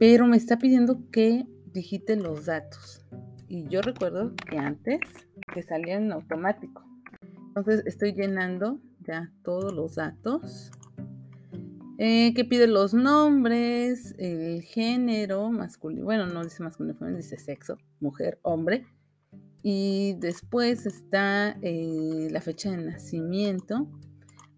pero 0.02 0.26
me 0.26 0.36
está 0.36 0.58
pidiendo 0.58 1.08
que 1.12 1.46
digite 1.72 2.16
los 2.16 2.46
datos. 2.46 3.06
Y 3.46 3.68
yo 3.68 3.82
recuerdo 3.82 4.34
que 4.34 4.58
antes 4.58 4.98
que 5.54 5.62
salía 5.62 5.94
en 5.94 6.10
automático. 6.10 6.82
Entonces 7.46 7.84
estoy 7.86 8.12
llenando 8.12 8.80
ya 9.06 9.32
todos 9.44 9.72
los 9.72 9.94
datos. 9.94 10.72
Eh, 11.98 12.34
que 12.34 12.44
pide 12.44 12.66
los 12.66 12.94
nombres, 12.94 14.16
el 14.18 14.62
género 14.62 15.52
masculino, 15.52 16.04
bueno, 16.04 16.26
no 16.26 16.42
dice 16.42 16.64
masculino, 16.64 16.98
dice 17.16 17.38
sexo, 17.38 17.78
mujer, 18.00 18.40
hombre. 18.42 18.84
Y 19.62 20.14
después 20.14 20.84
está 20.84 21.56
eh, 21.62 22.26
la 22.28 22.40
fecha 22.40 22.72
de 22.72 22.78
nacimiento. 22.78 23.86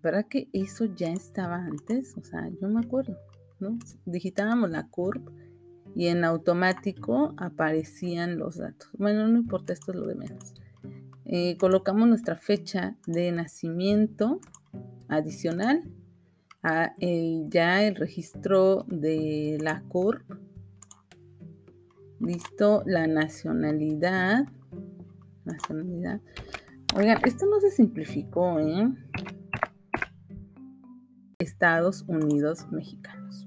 ¿Verdad 0.02 0.24
que 0.26 0.48
eso 0.54 0.86
ya 0.86 1.12
estaba 1.12 1.56
antes? 1.56 2.16
O 2.16 2.24
sea, 2.24 2.48
yo 2.62 2.66
me 2.68 2.80
acuerdo, 2.80 3.18
Digitábamos 4.04 4.70
la 4.70 4.86
CURP 4.88 5.28
y 5.94 6.08
en 6.08 6.24
automático 6.24 7.34
aparecían 7.36 8.38
los 8.38 8.56
datos. 8.56 8.90
Bueno, 8.98 9.28
no 9.28 9.38
importa, 9.38 9.72
esto 9.72 9.92
es 9.92 9.98
lo 9.98 10.06
de 10.06 10.14
menos. 10.16 10.54
Eh, 11.24 11.56
colocamos 11.56 12.08
nuestra 12.08 12.36
fecha 12.36 12.96
de 13.06 13.32
nacimiento 13.32 14.40
adicional 15.08 15.82
el, 16.98 17.48
ya 17.50 17.82
el 17.82 17.94
registro 17.94 18.84
de 18.88 19.58
la 19.60 19.82
CURP. 19.82 20.22
Listo, 22.20 22.82
la 22.86 23.06
nacionalidad. 23.06 24.46
Nacionalidad. 25.44 26.20
Oigan, 26.96 27.18
esto 27.26 27.46
no 27.46 27.60
se 27.60 27.70
simplificó, 27.70 28.58
¿eh? 28.60 28.88
Estados 31.54 32.04
Unidos 32.08 32.66
mexicanos. 32.72 33.46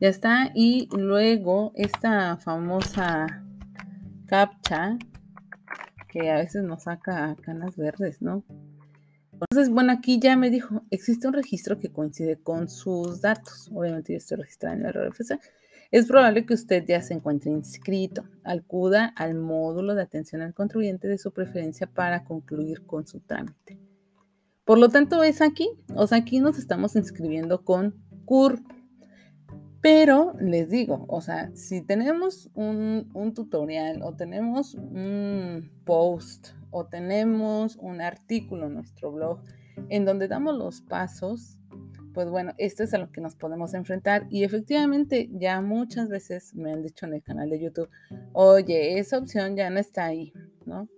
Ya 0.00 0.08
está. 0.08 0.50
Y 0.54 0.88
luego 0.94 1.72
esta 1.74 2.36
famosa 2.36 3.42
captcha 4.26 4.98
que 6.08 6.30
a 6.30 6.36
veces 6.36 6.62
nos 6.62 6.84
saca 6.84 7.34
canas 7.42 7.76
verdes, 7.76 8.20
¿no? 8.20 8.44
Entonces, 9.32 9.70
bueno, 9.70 9.92
aquí 9.92 10.18
ya 10.18 10.36
me 10.36 10.50
dijo, 10.50 10.82
existe 10.90 11.26
un 11.26 11.34
registro 11.34 11.78
que 11.78 11.90
coincide 11.90 12.36
con 12.36 12.68
sus 12.68 13.22
datos. 13.22 13.70
Obviamente 13.74 14.12
yo 14.12 14.18
estoy 14.18 14.38
registrada 14.38 14.76
en 14.76 14.86
el 14.86 14.92
RFC. 14.92 15.38
Es 15.90 16.06
probable 16.06 16.44
que 16.44 16.54
usted 16.54 16.84
ya 16.86 17.00
se 17.00 17.14
encuentre 17.14 17.50
inscrito. 17.50 18.24
Acuda 18.44 19.06
al 19.16 19.34
módulo 19.34 19.94
de 19.94 20.02
atención 20.02 20.42
al 20.42 20.54
contribuyente 20.54 21.08
de 21.08 21.18
su 21.18 21.32
preferencia 21.32 21.86
para 21.86 22.24
concluir 22.24 22.84
con 22.86 23.06
su 23.06 23.20
trámite. 23.20 23.85
Por 24.66 24.78
lo 24.78 24.88
tanto, 24.90 25.22
es 25.22 25.40
aquí. 25.40 25.70
O 25.94 26.06
sea, 26.06 26.18
aquí 26.18 26.40
nos 26.40 26.58
estamos 26.58 26.96
inscribiendo 26.96 27.64
con 27.64 27.94
CURP. 28.26 28.60
Pero 29.80 30.34
les 30.40 30.68
digo, 30.68 31.04
o 31.08 31.20
sea, 31.20 31.54
si 31.54 31.80
tenemos 31.80 32.50
un, 32.54 33.08
un 33.14 33.34
tutorial 33.34 34.02
o 34.02 34.16
tenemos 34.16 34.74
un 34.74 35.70
post 35.84 36.48
o 36.70 36.86
tenemos 36.86 37.76
un 37.76 38.00
artículo 38.00 38.66
en 38.66 38.74
nuestro 38.74 39.12
blog 39.12 39.42
en 39.88 40.04
donde 40.04 40.26
damos 40.26 40.56
los 40.56 40.80
pasos, 40.80 41.58
pues 42.14 42.30
bueno, 42.30 42.52
esto 42.58 42.82
es 42.82 42.94
a 42.94 42.98
lo 42.98 43.12
que 43.12 43.20
nos 43.20 43.36
podemos 43.36 43.74
enfrentar. 43.74 44.26
Y 44.30 44.42
efectivamente, 44.42 45.28
ya 45.32 45.60
muchas 45.60 46.08
veces 46.08 46.54
me 46.54 46.72
han 46.72 46.82
dicho 46.82 47.06
en 47.06 47.14
el 47.14 47.22
canal 47.22 47.50
de 47.50 47.60
YouTube, 47.60 47.90
oye, 48.32 48.98
esa 48.98 49.18
opción 49.18 49.54
ya 49.54 49.70
no 49.70 49.78
está 49.78 50.06
ahí, 50.06 50.32
¿no? 50.64 50.88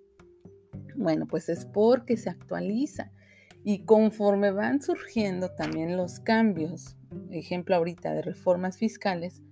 Bueno, 0.97 1.27
pues 1.27 1.49
es 1.49 1.67
porque 1.67 2.17
se 2.17 2.31
actualiza. 2.31 3.11
Y 3.65 3.85
conforme 3.85 4.51
van 4.51 4.81
surgiendo 4.81 5.51
también 5.51 5.97
los 5.97 6.21
cambios, 6.21 6.97
ejemplo 7.31 7.77
ahorita 7.77 8.13
de 8.13 8.23
reformas 8.23 8.79
fiscales, 8.79 9.43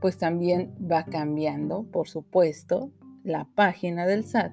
pues 0.00 0.18
también 0.18 0.74
va 0.80 1.04
cambiando, 1.04 1.84
por 1.90 2.08
supuesto, 2.08 2.92
la 3.24 3.48
página 3.54 4.06
del 4.06 4.24
SAT 4.24 4.52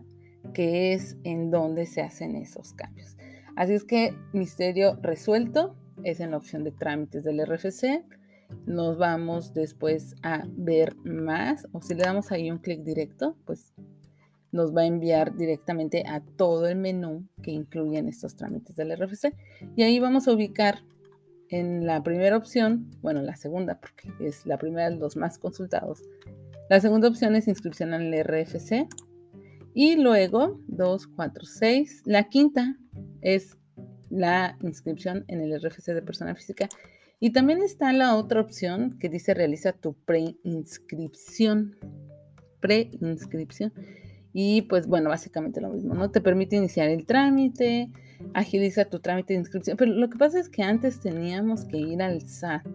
que 0.53 0.93
es 0.93 1.17
en 1.23 1.51
donde 1.51 1.85
se 1.85 2.01
hacen 2.01 2.35
esos 2.35 2.73
cambios. 2.73 3.17
Así 3.55 3.73
es 3.73 3.83
que 3.83 4.15
misterio 4.33 4.97
resuelto 5.01 5.75
es 6.03 6.19
en 6.19 6.31
la 6.31 6.37
opción 6.37 6.63
de 6.63 6.71
trámites 6.71 7.23
del 7.23 7.45
RFC. 7.45 8.03
Nos 8.65 8.97
vamos 8.97 9.53
después 9.53 10.15
a 10.23 10.43
ver 10.49 10.95
más 11.03 11.67
o 11.71 11.81
si 11.81 11.93
le 11.93 12.03
damos 12.03 12.31
ahí 12.31 12.51
un 12.51 12.57
clic 12.57 12.83
directo, 12.83 13.37
pues 13.45 13.73
nos 14.51 14.75
va 14.75 14.81
a 14.81 14.85
enviar 14.85 15.35
directamente 15.35 16.03
a 16.07 16.21
todo 16.21 16.67
el 16.67 16.75
menú 16.75 17.27
que 17.41 17.51
incluyen 17.51 18.07
estos 18.07 18.35
trámites 18.35 18.75
del 18.75 18.95
RFC. 18.97 19.33
Y 19.75 19.83
ahí 19.83 19.99
vamos 19.99 20.27
a 20.27 20.33
ubicar 20.33 20.83
en 21.49 21.85
la 21.85 22.01
primera 22.01 22.37
opción, 22.37 22.89
bueno, 23.01 23.21
la 23.21 23.35
segunda, 23.35 23.79
porque 23.79 24.11
es 24.19 24.45
la 24.45 24.57
primera 24.57 24.89
de 24.89 24.95
los 24.95 25.17
más 25.17 25.37
consultados. 25.37 26.01
La 26.69 26.79
segunda 26.79 27.09
opción 27.09 27.35
es 27.35 27.47
inscripción 27.47 27.93
al 27.93 28.13
RFC 28.13 28.87
y 29.73 29.95
luego 29.97 30.61
2, 30.67 31.07
4, 31.07 31.45
6. 31.45 32.03
La 32.05 32.29
quinta 32.29 32.77
es 33.21 33.57
la 34.09 34.57
inscripción 34.61 35.25
en 35.27 35.41
el 35.41 35.61
RFC 35.61 35.93
de 35.93 36.01
persona 36.01 36.35
física. 36.35 36.69
Y 37.19 37.31
también 37.31 37.61
está 37.61 37.93
la 37.93 38.15
otra 38.15 38.41
opción 38.41 38.97
que 38.99 39.09
dice 39.09 39.33
realiza 39.33 39.73
tu 39.73 39.93
preinscripción. 39.93 41.77
Preinscripción. 42.59 43.73
Y 44.33 44.63
pues 44.63 44.87
bueno, 44.87 45.09
básicamente 45.09 45.61
lo 45.61 45.69
mismo, 45.69 45.93
¿no? 45.93 46.09
Te 46.11 46.21
permite 46.21 46.55
iniciar 46.55 46.89
el 46.89 47.05
trámite, 47.05 47.89
agiliza 48.33 48.85
tu 48.85 48.99
trámite 48.99 49.33
de 49.33 49.39
inscripción. 49.39 49.77
Pero 49.77 49.91
lo 49.91 50.09
que 50.09 50.17
pasa 50.17 50.39
es 50.39 50.49
que 50.49 50.63
antes 50.63 50.99
teníamos 50.99 51.65
que 51.65 51.77
ir 51.77 52.01
al 52.01 52.21
SAT. 52.21 52.67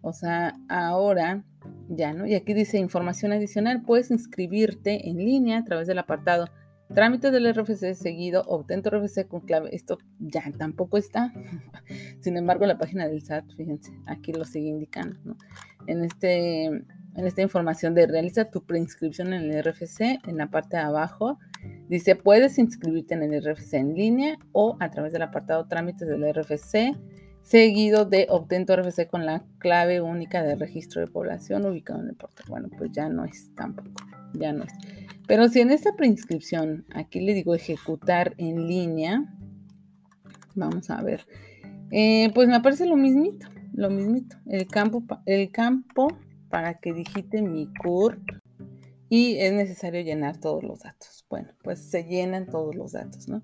O 0.00 0.12
sea, 0.12 0.54
ahora 0.68 1.44
ya, 1.88 2.12
¿no? 2.12 2.26
Y 2.26 2.34
aquí 2.34 2.54
dice 2.54 2.78
información 2.78 3.32
adicional, 3.32 3.82
puedes 3.82 4.10
inscribirte 4.10 5.08
en 5.08 5.18
línea 5.18 5.58
a 5.58 5.64
través 5.64 5.88
del 5.88 5.98
apartado 5.98 6.46
trámites 6.94 7.32
del 7.32 7.52
RFC 7.52 7.94
seguido, 7.94 8.42
obtén 8.46 8.82
tu 8.82 8.90
RFC 8.90 9.26
con 9.26 9.40
clave. 9.40 9.74
Esto 9.74 9.98
ya 10.18 10.42
tampoco 10.56 10.96
está. 10.96 11.32
Sin 12.20 12.36
embargo, 12.36 12.66
la 12.66 12.78
página 12.78 13.08
del 13.08 13.22
SAT, 13.22 13.44
fíjense, 13.56 13.92
aquí 14.06 14.32
lo 14.32 14.44
sigue 14.44 14.68
indicando, 14.68 15.18
¿no? 15.24 15.36
En, 15.86 16.04
este, 16.04 16.84
en 17.14 17.26
esta 17.26 17.42
información 17.42 17.94
de 17.94 18.06
realiza 18.06 18.50
tu 18.50 18.64
preinscripción 18.64 19.32
en 19.32 19.50
el 19.50 19.64
RFC, 19.64 20.20
en 20.26 20.36
la 20.36 20.48
parte 20.48 20.76
de 20.76 20.82
abajo 20.82 21.38
Dice, 21.88 22.16
puedes 22.16 22.58
inscribirte 22.58 23.14
en 23.14 23.22
el 23.22 23.42
RFC 23.42 23.74
en 23.74 23.94
línea 23.94 24.38
o 24.52 24.76
a 24.78 24.90
través 24.90 25.12
del 25.12 25.22
apartado 25.22 25.66
trámites 25.66 26.06
del 26.06 26.22
RFC, 26.34 26.94
seguido 27.42 28.04
de 28.04 28.26
obtén 28.28 28.66
tu 28.66 28.76
RFC 28.76 29.08
con 29.08 29.24
la 29.24 29.44
clave 29.58 30.00
única 30.02 30.42
de 30.42 30.54
registro 30.54 31.00
de 31.00 31.06
población 31.06 31.64
ubicado 31.64 32.00
en 32.02 32.08
el 32.08 32.14
portal. 32.14 32.46
Bueno, 32.48 32.68
pues 32.76 32.92
ya 32.92 33.08
no 33.08 33.24
es 33.24 33.50
tampoco, 33.54 34.04
ya 34.34 34.52
no 34.52 34.64
es. 34.64 34.72
Pero 35.26 35.48
si 35.48 35.60
en 35.60 35.70
esta 35.70 35.94
preinscripción, 35.96 36.84
aquí 36.94 37.20
le 37.20 37.32
digo 37.32 37.54
ejecutar 37.54 38.34
en 38.36 38.66
línea, 38.66 39.24
vamos 40.54 40.90
a 40.90 41.02
ver, 41.02 41.26
eh, 41.90 42.30
pues 42.34 42.48
me 42.48 42.56
aparece 42.56 42.84
lo 42.84 42.96
mismito, 42.96 43.46
lo 43.72 43.88
mismito, 43.88 44.36
el 44.46 44.66
campo, 44.66 45.02
el 45.24 45.50
campo 45.50 46.08
para 46.48 46.74
que 46.74 46.92
digite 46.92 47.42
mi 47.42 47.72
CURP 47.82 48.22
y 49.08 49.38
es 49.38 49.52
necesario 49.52 50.02
llenar 50.02 50.38
todos 50.38 50.62
los 50.62 50.80
datos. 50.80 51.24
Bueno, 51.30 51.52
pues 51.62 51.90
se 51.90 52.04
llenan 52.04 52.46
todos 52.46 52.74
los 52.74 52.92
datos, 52.92 53.28
¿no? 53.28 53.42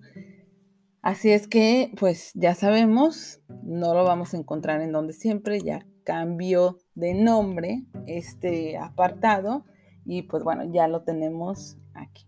Así 1.03 1.31
es 1.31 1.49
que, 1.49 1.93
pues 1.99 2.31
ya 2.35 2.55
sabemos, 2.55 3.41
no 3.63 3.93
lo 3.93 4.05
vamos 4.05 4.33
a 4.33 4.39
encontrar 4.39 4.81
en 4.81 4.93
donde 4.93 5.13
siempre, 5.13 5.61
ya 5.61 5.87
cambió 6.03 6.79
de 6.95 7.15
nombre 7.15 7.85
este 8.07 8.79
apartado 8.79 9.65
y 10.07 10.23
pues 10.23 10.43
bueno, 10.45 10.65
ya 10.73 10.89
lo 10.89 11.03
tenemos 11.03 11.77
aquí. 11.95 12.27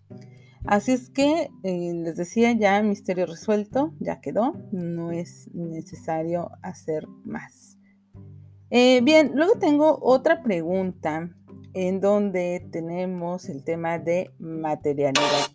Así 0.67 0.93
es 0.93 1.11
que 1.11 1.49
eh, 1.63 1.93
les 1.95 2.17
decía 2.17 2.53
ya 2.53 2.83
misterio 2.83 3.27
resuelto, 3.27 3.95
ya 4.01 4.21
quedó, 4.21 4.53
no 4.73 5.13
es 5.13 5.49
necesario 5.55 6.51
hacer 6.63 7.07
más. 7.25 7.79
Eh, 8.71 9.01
bien, 9.03 9.31
luego 9.35 9.55
tengo 9.61 9.99
otra 10.03 10.43
pregunta 10.43 11.31
en 11.73 12.01
donde 12.01 12.67
tenemos 12.73 13.49
el 13.49 13.63
tema 13.63 13.99
de 14.01 14.33
materialidad. 14.41 15.47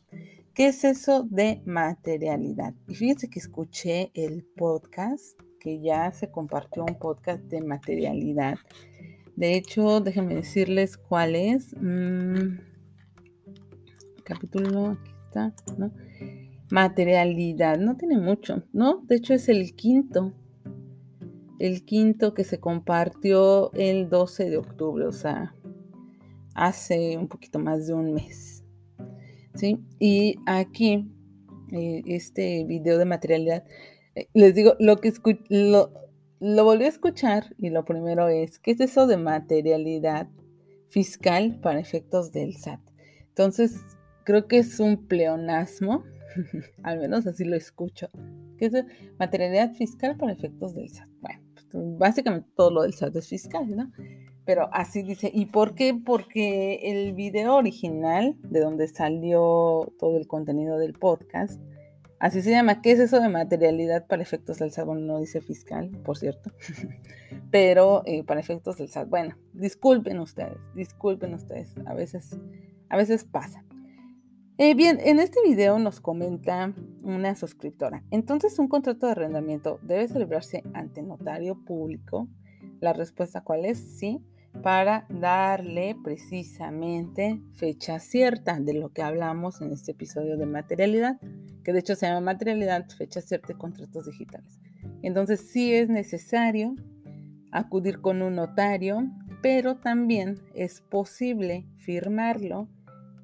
¿Qué 0.54 0.68
es 0.68 0.86
eso 0.86 1.28
de 1.30 1.62
materialidad? 1.66 2.74
Y 2.88 2.96
fíjense 2.96 3.30
que 3.30 3.40
escuché 3.40 4.12
el 4.14 4.46
podcast, 4.56 5.38
que 5.60 5.82
ya 5.82 6.12
se 6.14 6.32
compartió 6.32 6.86
un 6.86 6.96
podcast 6.96 7.42
de 7.44 7.62
materialidad. 7.62 8.56
De 9.36 9.56
hecho, 9.56 10.00
déjenme 10.00 10.36
decirles 10.36 10.96
cuál 10.96 11.36
es. 11.36 11.76
Mm, 11.82 12.60
capítulo, 14.24 14.92
aquí 14.92 15.12
está, 15.26 15.54
¿no? 15.78 15.92
Materialidad, 16.70 17.78
no 17.78 17.98
tiene 17.98 18.18
mucho, 18.18 18.64
¿no? 18.72 19.04
De 19.08 19.18
hecho, 19.18 19.34
es 19.34 19.50
el 19.50 19.76
quinto 19.76 20.34
el 21.62 21.86
quinto 21.86 22.34
que 22.34 22.44
se 22.44 22.60
compartió 22.60 23.72
el 23.74 24.10
12 24.10 24.50
de 24.50 24.58
octubre, 24.58 25.06
o 25.06 25.12
sea, 25.12 25.54
hace 26.56 27.18
un 27.18 27.28
poquito 27.28 27.60
más 27.60 27.86
de 27.86 27.94
un 27.94 28.14
mes. 28.14 28.64
¿sí? 29.54 29.80
Y 30.00 30.40
aquí, 30.48 31.08
eh, 31.72 32.02
este 32.08 32.64
video 32.64 32.98
de 32.98 33.06
materialidad, 33.06 33.64
eh, 34.16 34.28
les 34.34 34.56
digo, 34.56 34.76
lo 34.80 34.98
que 34.98 35.14
lo, 35.50 35.94
lo 36.40 36.64
volví 36.64 36.86
a 36.86 36.88
escuchar 36.88 37.56
y 37.60 37.70
lo 37.70 37.86
primero 37.86 38.28
es, 38.28 38.58
¿qué 38.58 38.72
es 38.72 38.80
eso 38.80 39.06
de 39.06 39.18
materialidad 39.18 40.30
fiscal 40.90 41.60
para 41.62 41.80
efectos 41.80 42.32
del 42.32 42.56
SAT? 42.56 42.80
Entonces, 43.28 43.80
creo 44.24 44.48
que 44.48 44.58
es 44.58 44.80
un 44.80 45.06
pleonasmo, 45.06 46.06
al 46.82 46.98
menos 47.00 47.28
así 47.28 47.46
lo 47.46 47.56
escucho. 47.56 48.10
¿Qué 48.58 48.66
es 48.66 48.74
materialidad 49.20 49.74
fiscal 49.74 50.18
para 50.18 50.34
efectos 50.34 50.74
del 50.74 50.90
SAT? 50.90 51.11
Básicamente 51.74 52.50
todo 52.56 52.72
lo 52.72 52.82
del 52.84 52.94
SAT 52.94 53.16
es 53.16 53.28
fiscal, 53.28 53.76
¿no? 53.76 53.92
Pero 54.46 54.70
así 54.74 55.04
dice, 55.04 55.32
¿y 55.34 55.46
por 55.46 55.76
qué? 55.76 55.94
Porque 55.94 56.80
el 56.84 57.14
video 57.14 57.56
original, 57.56 58.36
de 58.44 58.60
donde 58.60 58.88
salió 58.88 59.94
todo 60.00 60.18
el 60.18 60.28
contenido 60.28 60.78
del 60.78 60.94
podcast, 60.94 61.62
así 62.20 62.42
se 62.42 62.52
llama, 62.52 62.82
¿qué 62.82 62.92
es 62.92 63.00
eso 63.00 63.20
de 63.20 63.30
materialidad 63.30 64.08
para 64.08 64.24
efectos 64.24 64.60
del 64.60 64.72
SAT? 64.72 64.88
Bueno, 64.88 65.02
no 65.02 65.20
dice 65.20 65.42
fiscal, 65.42 65.90
por 66.04 66.18
cierto, 66.18 66.52
pero 67.52 68.02
eh, 68.06 68.24
para 68.24 68.40
efectos 68.40 68.78
del 68.78 68.90
SAT. 68.90 69.10
Bueno, 69.10 69.38
disculpen 69.54 70.20
ustedes, 70.20 70.58
disculpen 70.74 71.34
ustedes, 71.34 71.76
a 71.86 71.94
veces, 71.94 72.38
a 72.90 72.98
veces 72.98 73.24
pasa. 73.24 73.64
Eh, 74.64 74.76
bien, 74.76 75.00
en 75.04 75.18
este 75.18 75.40
video 75.44 75.80
nos 75.80 76.00
comenta 76.00 76.72
una 77.02 77.34
suscriptora. 77.34 78.04
Entonces, 78.12 78.60
un 78.60 78.68
contrato 78.68 79.08
de 79.08 79.14
arrendamiento 79.14 79.80
debe 79.82 80.08
celebrarse 80.08 80.62
ante 80.76 81.02
notario 81.02 81.66
público. 81.66 82.28
La 82.80 82.94
respuesta 82.94 83.42
cuál 83.42 83.66
es 83.66 83.80
sí, 83.98 84.24
para 84.62 85.08
darle 85.10 85.98
precisamente 86.04 87.42
fecha 87.56 87.98
cierta 87.98 88.60
de 88.60 88.76
lo 88.76 88.90
que 88.90 89.02
hablamos 89.02 89.62
en 89.62 89.72
este 89.72 89.94
episodio 89.94 90.38
de 90.38 90.46
materialidad, 90.46 91.20
que 91.64 91.74
de 91.74 91.80
hecho 91.80 91.96
se 91.96 92.06
llama 92.06 92.22
materialidad, 92.22 92.88
fecha 92.88 93.20
cierta 93.20 93.54
y 93.54 93.56
contratos 93.56 94.06
digitales. 94.06 94.60
Entonces, 95.02 95.40
sí 95.40 95.74
es 95.74 95.90
necesario 95.90 96.76
acudir 97.52 98.00
con 98.00 98.22
un 98.22 98.36
notario, 98.36 99.10
pero 99.42 99.78
también 99.78 100.40
es 100.54 100.82
posible 100.82 101.66
firmarlo 101.78 102.68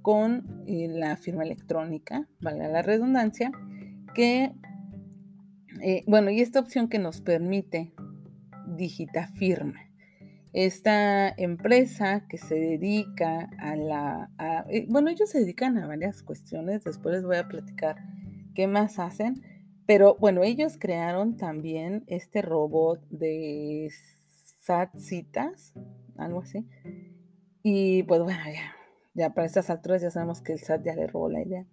con 0.08 0.64
eh, 0.68 0.88
la 0.88 1.18
firma 1.18 1.44
electrónica, 1.44 2.30
valga 2.40 2.70
la 2.70 2.82
redundancia, 2.82 3.52
que, 4.16 4.54
eh, 5.82 6.06
bueno, 6.08 6.32
y 6.32 6.40
esta 6.40 6.62
opción 6.62 6.88
que 6.88 6.98
nos 6.98 7.20
permite 7.20 7.92
Digitafirma. 8.78 9.82
Esta 10.54 11.28
empresa 11.28 12.26
que 12.30 12.38
se 12.38 12.56
dedica 12.56 13.50
a 13.60 13.76
la, 13.76 14.30
eh, 14.70 14.86
bueno, 14.88 15.10
ellos 15.10 15.30
se 15.30 15.42
dedican 15.42 15.78
a 15.78 15.88
varias 15.88 16.24
cuestiones, 16.24 16.86
después 16.86 17.16
les 17.16 17.26
voy 17.26 17.36
a 17.36 17.50
platicar 17.50 17.98
qué 18.56 18.66
más 18.66 19.00
hacen, 19.00 19.44
pero 19.86 20.16
bueno, 20.22 20.42
ellos 20.42 20.78
crearon 20.80 21.36
también 21.36 22.06
este 22.08 22.42
robot 22.42 23.06
de 23.10 23.92
SAT 24.62 24.96
citas, 25.00 25.74
algo 26.16 26.44
así. 26.44 26.66
Y 27.62 28.04
pues 28.04 28.22
bueno, 28.22 28.40
ya, 28.46 28.77
ya 29.18 29.34
para 29.34 29.48
estas 29.48 29.70
alturas 29.70 30.02
ya 30.02 30.12
sabemos 30.12 30.42
que 30.42 30.54
el 30.54 30.60
SAT 30.60 30.86
ya 30.86 30.96
le 30.96 31.08
robó 31.08 31.30
la 31.30 31.42
idea. 31.42 31.66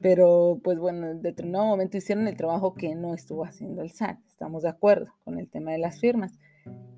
Pero 0.00 0.60
pues 0.62 0.78
bueno, 0.78 1.08
en 1.08 1.22
determinado 1.22 1.66
momento 1.66 1.96
hicieron 1.96 2.26
el 2.26 2.36
trabajo 2.36 2.74
que 2.74 2.94
no 2.96 3.14
estuvo 3.14 3.44
haciendo 3.44 3.80
el 3.80 3.92
SAT. 3.92 4.18
Estamos 4.28 4.64
de 4.64 4.70
acuerdo 4.70 5.14
con 5.24 5.38
el 5.38 5.48
tema 5.48 5.70
de 5.70 5.78
las 5.78 6.00
firmas. 6.00 6.38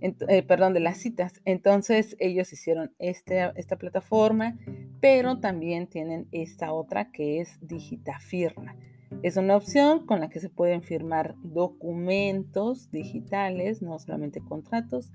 Eh, 0.00 0.42
perdón, 0.42 0.72
de 0.72 0.80
las 0.80 0.98
citas. 0.98 1.40
Entonces 1.44 2.16
ellos 2.18 2.52
hicieron 2.52 2.92
este, 2.98 3.50
esta 3.56 3.76
plataforma, 3.76 4.56
pero 5.00 5.40
también 5.40 5.88
tienen 5.88 6.26
esta 6.32 6.72
otra 6.72 7.10
que 7.10 7.40
es 7.40 7.58
Digitafirma. 7.60 8.76
Es 9.22 9.36
una 9.36 9.56
opción 9.56 10.06
con 10.06 10.20
la 10.20 10.28
que 10.28 10.40
se 10.40 10.48
pueden 10.48 10.82
firmar 10.82 11.34
documentos 11.42 12.90
digitales, 12.90 13.82
no 13.82 13.98
solamente 13.98 14.40
contratos. 14.40 15.12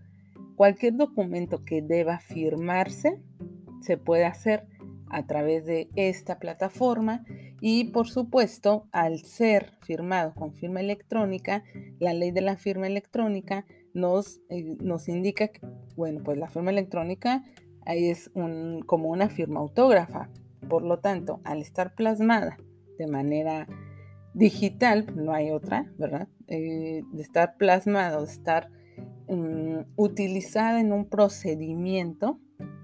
Cualquier 0.55 0.95
documento 0.95 1.63
que 1.63 1.81
deba 1.81 2.19
firmarse 2.19 3.19
se 3.81 3.97
puede 3.97 4.25
hacer 4.25 4.65
a 5.09 5.25
través 5.27 5.65
de 5.65 5.89
esta 5.95 6.39
plataforma 6.39 7.25
y 7.59 7.85
por 7.85 8.07
supuesto 8.07 8.87
al 8.91 9.19
ser 9.19 9.73
firmado 9.81 10.33
con 10.33 10.53
firma 10.53 10.79
electrónica, 10.79 11.63
la 11.99 12.13
ley 12.13 12.31
de 12.31 12.41
la 12.41 12.55
firma 12.55 12.87
electrónica 12.87 13.65
nos, 13.93 14.41
eh, 14.49 14.77
nos 14.79 15.09
indica 15.09 15.49
que, 15.49 15.61
bueno, 15.95 16.21
pues 16.23 16.37
la 16.37 16.47
firma 16.47 16.71
electrónica 16.71 17.43
es 17.85 18.31
un, 18.33 18.81
como 18.85 19.09
una 19.09 19.29
firma 19.29 19.59
autógrafa. 19.59 20.29
Por 20.69 20.83
lo 20.83 20.99
tanto, 20.99 21.41
al 21.43 21.61
estar 21.61 21.95
plasmada 21.95 22.57
de 22.97 23.07
manera 23.07 23.67
digital, 24.33 25.05
no 25.15 25.33
hay 25.33 25.51
otra, 25.51 25.91
¿verdad? 25.97 26.27
Eh, 26.47 27.03
de 27.11 27.21
estar 27.21 27.57
plasmado, 27.57 28.25
de 28.25 28.31
estar 28.31 28.69
mm, 29.27 29.79
utilizada 29.95 30.79
en 30.79 30.93
un 30.93 31.05
procedimiento, 31.05 32.39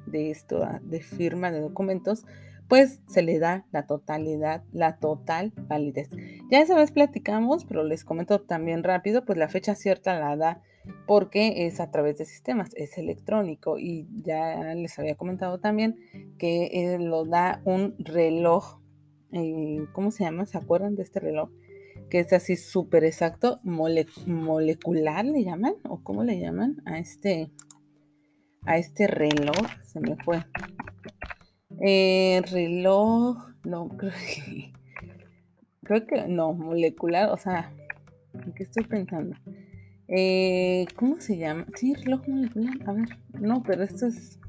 de 0.07 0.31
esto, 0.31 0.63
ah, 0.63 0.79
de 0.83 1.01
firma 1.01 1.51
de 1.51 1.61
documentos, 1.61 2.25
pues 2.67 2.99
se 3.07 3.21
le 3.21 3.39
da 3.39 3.65
la 3.71 3.85
totalidad, 3.85 4.63
la 4.71 4.97
total 4.97 5.53
validez. 5.55 6.09
Ya 6.51 6.59
esa 6.59 6.75
vez 6.75 6.91
platicamos, 6.91 7.65
pero 7.65 7.83
les 7.83 8.03
comento 8.03 8.41
también 8.41 8.83
rápido, 8.83 9.25
pues 9.25 9.37
la 9.37 9.47
fecha 9.47 9.75
cierta 9.75 10.19
la 10.19 10.35
da 10.35 10.61
porque 11.05 11.67
es 11.67 11.79
a 11.79 11.91
través 11.91 12.17
de 12.17 12.25
sistemas, 12.25 12.69
es 12.75 12.97
electrónico 12.97 13.77
y 13.77 14.07
ya 14.23 14.73
les 14.75 14.97
había 14.99 15.15
comentado 15.15 15.59
también 15.59 15.97
que 16.37 16.65
eh, 16.73 16.99
lo 16.99 17.25
da 17.25 17.61
un 17.65 17.95
reloj, 17.99 18.79
eh, 19.31 19.85
¿cómo 19.93 20.11
se 20.11 20.23
llama? 20.23 20.45
¿Se 20.45 20.57
acuerdan 20.57 20.95
de 20.95 21.03
este 21.03 21.19
reloj? 21.19 21.49
Que 22.09 22.19
es 22.19 22.31
así 22.31 22.55
súper 22.55 23.03
exacto, 23.03 23.59
molecular 23.63 25.25
le 25.25 25.43
llaman, 25.43 25.75
o 25.89 26.01
cómo 26.03 26.23
le 26.23 26.39
llaman 26.39 26.81
a 26.85 26.99
este, 26.99 27.51
a 28.67 28.77
este 28.77 29.07
reloj, 29.07 29.65
se 29.83 29.99
me 29.99 30.15
fue. 30.17 30.45
Eh, 31.81 32.41
reloj, 32.51 33.37
no, 33.63 33.87
creo 33.97 34.11
que, 34.11 34.73
creo 35.83 36.05
que 36.05 36.27
no, 36.27 36.53
molecular, 36.53 37.31
o 37.31 37.37
sea, 37.37 37.71
¿en 38.33 38.53
qué 38.53 38.63
estoy 38.63 38.83
pensando? 38.83 39.35
Eh, 40.09 40.85
¿Cómo 40.95 41.19
se 41.19 41.37
llama? 41.37 41.65
Sí, 41.75 41.93
reloj 41.93 42.27
molecular, 42.27 42.75
a 42.85 42.91
ver, 42.93 43.09
no, 43.39 43.63
pero 43.63 43.83
esto 43.83 44.07
es, 44.07 44.39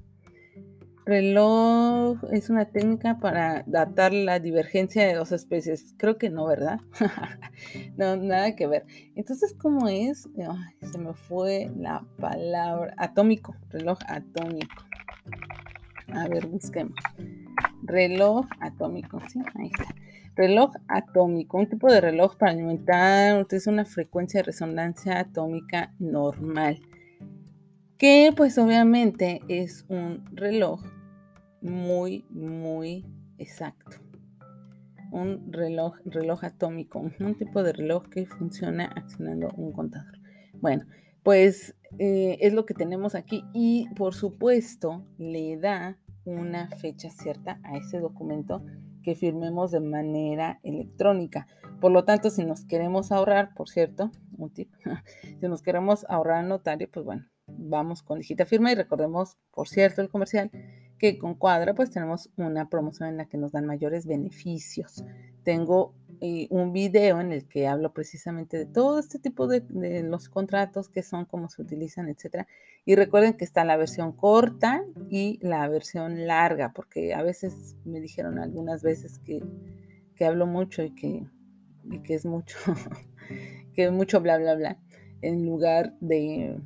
reloj 1.09 2.19
es 2.33 2.51
una 2.51 2.67
técnica 2.67 3.19
para 3.19 3.65
datar 3.67 4.13
la 4.13 4.41
divergencia 4.41 5.07
de 5.07 5.15
dos 5.15 5.33
especies. 5.33 5.95
Creo 5.97 6.19
que 6.19 6.29
no, 6.29 6.47
¿verdad? 6.47 6.81
no, 7.97 8.17
nada 8.17 8.55
que 8.55 8.67
ver. 8.67 8.85
Entonces, 9.17 9.55
¿cómo 9.55 9.89
es? 9.89 10.29
se 10.83 10.99
me 10.99 11.15
fue 11.15 11.73
la 11.79 12.05
palabra. 12.19 12.93
Atómico, 12.99 13.57
reloj 13.71 13.99
atómico. 14.07 14.85
A 16.13 16.29
ver, 16.29 16.47
busquemos. 16.47 16.95
Reloj 17.85 18.45
atómico, 18.61 19.19
¿sí? 19.31 19.41
Ahí 19.55 19.71
está. 19.73 19.95
Reloj 20.37 20.73
atómico, 20.89 21.57
un 21.57 21.71
tipo 21.71 21.91
de 21.91 22.03
reloj 22.03 22.37
para 22.37 22.53
alimentar, 22.53 23.41
utiliza 23.41 23.71
una 23.71 23.87
frecuencia 23.87 24.41
de 24.41 24.45
resonancia 24.45 25.19
atómica 25.19 25.95
normal, 25.99 26.79
que 27.97 28.33
pues 28.37 28.57
obviamente 28.59 29.41
es 29.49 29.85
un 29.89 30.23
reloj 30.37 30.81
muy, 31.61 32.25
muy 32.31 33.07
exacto. 33.39 33.97
Un 35.11 35.53
reloj, 35.53 35.95
reloj 36.05 36.45
atómico, 36.45 37.01
un 37.21 37.37
tipo 37.37 37.63
de 37.63 37.73
reloj 37.73 38.09
que 38.09 38.27
funciona 38.27 38.87
accionando 38.87 39.49
un 39.57 39.73
contador. 39.73 40.19
Bueno, 40.61 40.85
pues 41.23 41.75
eh, 41.99 42.39
es 42.41 42.53
lo 42.53 42.67
que 42.67 42.75
tenemos 42.75 43.15
aquí 43.15 43.45
y 43.53 43.89
por 43.97 44.15
supuesto 44.15 45.05
le 45.19 45.57
da 45.57 45.99
una 46.25 46.69
fecha 46.69 47.11
cierta 47.11 47.61
a 47.65 47.77
ese 47.77 48.01
documento 48.01 48.63
que 49.03 49.15
firmemos 49.15 49.71
de 49.71 49.81
manera 49.81 50.61
electrónica. 50.63 51.47
Por 51.81 51.93
lo 51.93 52.05
tanto, 52.05 52.31
si 52.31 52.45
nos 52.45 52.65
queremos 52.67 53.13
ahorrar, 53.13 53.55
por 53.55 53.69
cierto, 53.69 54.11
si 54.55 55.49
nos 55.49 55.63
queremos 55.63 56.05
ahorrar 56.09 56.39
al 56.39 56.49
notario, 56.49 56.89
pues 56.93 57.07
bueno, 57.07 57.27
vamos 57.47 58.03
con 58.03 58.19
digita 58.19 58.45
firma 58.47 58.73
y 58.73 58.75
recordemos, 58.75 59.39
por 59.53 59.69
cierto, 59.69 60.03
el 60.03 60.11
comercial, 60.11 60.51
que 60.99 61.19
con 61.19 61.35
Cuadra 61.35 61.75
pues 61.75 61.91
tenemos 61.91 62.31
una 62.37 62.69
promoción 62.69 63.09
en 63.09 63.17
la 63.17 63.27
que 63.27 63.39
nos 63.39 63.53
dan 63.53 63.67
mayores 63.67 64.07
beneficios. 64.07 65.05
Tengo 65.45 65.95
eh, 66.21 66.49
un 66.51 66.73
video 66.73 67.21
en 67.21 67.33
el 67.33 67.47
que 67.47 67.69
hablo 67.69 67.93
precisamente 67.93 68.59
de 68.59 68.67
todo 68.67 68.99
este 68.99 69.21
tipo 69.21 69.47
de, 69.47 69.63
los 70.03 70.29
contratos 70.29 70.89
que 70.89 71.03
son, 71.03 71.25
cómo 71.25 71.49
se 71.49 71.63
utilizan, 71.63 72.09
etcétera. 72.09 72.49
Y 72.85 72.97
recuerden 72.97 73.35
que 73.35 73.45
está 73.45 73.65
la 73.65 73.77
versión 73.77 74.13
corta 74.13 74.85
y 75.09 75.39
la 75.41 75.69
versión 75.69 76.27
larga, 76.27 76.73
porque 76.73 77.15
a 77.15 77.23
veces 77.23 77.77
me 77.85 78.01
dijeron 78.01 78.39
algunas 78.39 78.83
veces 78.83 79.21
que, 79.21 79.43
que 80.17 80.25
hablo 80.25 80.47
mucho 80.47 80.83
y 80.83 80.95
que, 80.95 81.27
y 81.85 82.01
que 82.01 82.15
es 82.15 82.27
mucho, 82.27 82.59
que 83.75 83.85
es 83.85 83.93
mucho 83.93 84.21
bla, 84.21 84.39
bla, 84.39 84.57
bla, 84.57 84.79
en 85.23 85.47
lugar 85.47 85.95
de 86.01 86.59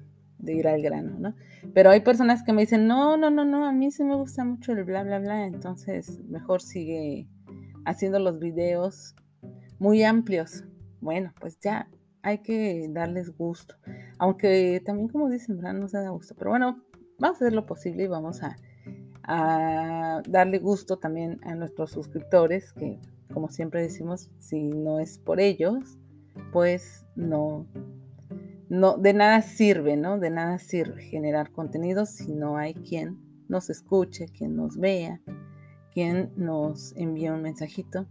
de 0.42 0.54
ir 0.54 0.68
al 0.68 0.82
grano, 0.82 1.18
¿no? 1.18 1.34
Pero 1.72 1.90
hay 1.90 2.00
personas 2.00 2.42
que 2.42 2.52
me 2.52 2.62
dicen, 2.62 2.86
no, 2.86 3.16
no, 3.16 3.30
no, 3.30 3.44
no, 3.44 3.64
a 3.64 3.72
mí 3.72 3.90
sí 3.90 4.04
me 4.04 4.16
gusta 4.16 4.44
mucho 4.44 4.72
el 4.72 4.84
bla, 4.84 5.02
bla, 5.04 5.18
bla, 5.18 5.46
entonces 5.46 6.20
mejor 6.28 6.60
sigue 6.60 7.28
haciendo 7.84 8.18
los 8.18 8.38
videos 8.38 9.14
muy 9.78 10.02
amplios. 10.02 10.64
Bueno, 11.00 11.32
pues 11.40 11.58
ya 11.60 11.88
hay 12.22 12.38
que 12.38 12.86
darles 12.90 13.36
gusto, 13.36 13.76
aunque 14.18 14.82
también 14.84 15.08
como 15.08 15.30
dicen, 15.30 15.60
no 15.60 15.88
se 15.88 15.98
da 15.98 16.10
gusto, 16.10 16.34
pero 16.36 16.50
bueno, 16.50 16.82
vamos 17.18 17.40
a 17.40 17.44
hacer 17.44 17.54
lo 17.54 17.66
posible 17.66 18.04
y 18.04 18.08
vamos 18.08 18.42
a 18.42 18.56
darle 20.28 20.58
gusto 20.58 20.98
también 20.98 21.40
a 21.44 21.54
nuestros 21.54 21.92
suscriptores, 21.92 22.72
que 22.72 22.98
como 23.32 23.48
siempre 23.48 23.82
decimos, 23.82 24.30
si 24.38 24.68
no 24.68 25.00
es 25.00 25.18
por 25.18 25.40
ellos, 25.40 25.98
pues 26.52 27.06
no, 27.14 27.66
no, 28.72 28.96
de 28.96 29.12
nada 29.12 29.42
sirve, 29.42 29.98
¿no? 29.98 30.18
De 30.18 30.30
nada 30.30 30.58
sirve 30.58 31.02
generar 31.02 31.52
contenido 31.52 32.06
si 32.06 32.32
no 32.32 32.56
hay 32.56 32.72
quien 32.72 33.18
nos 33.46 33.68
escuche, 33.68 34.28
quien 34.34 34.56
nos 34.56 34.78
vea, 34.78 35.20
quien 35.92 36.32
nos 36.36 36.96
envíe 36.96 37.28
un 37.28 37.42
mensajito, 37.42 38.06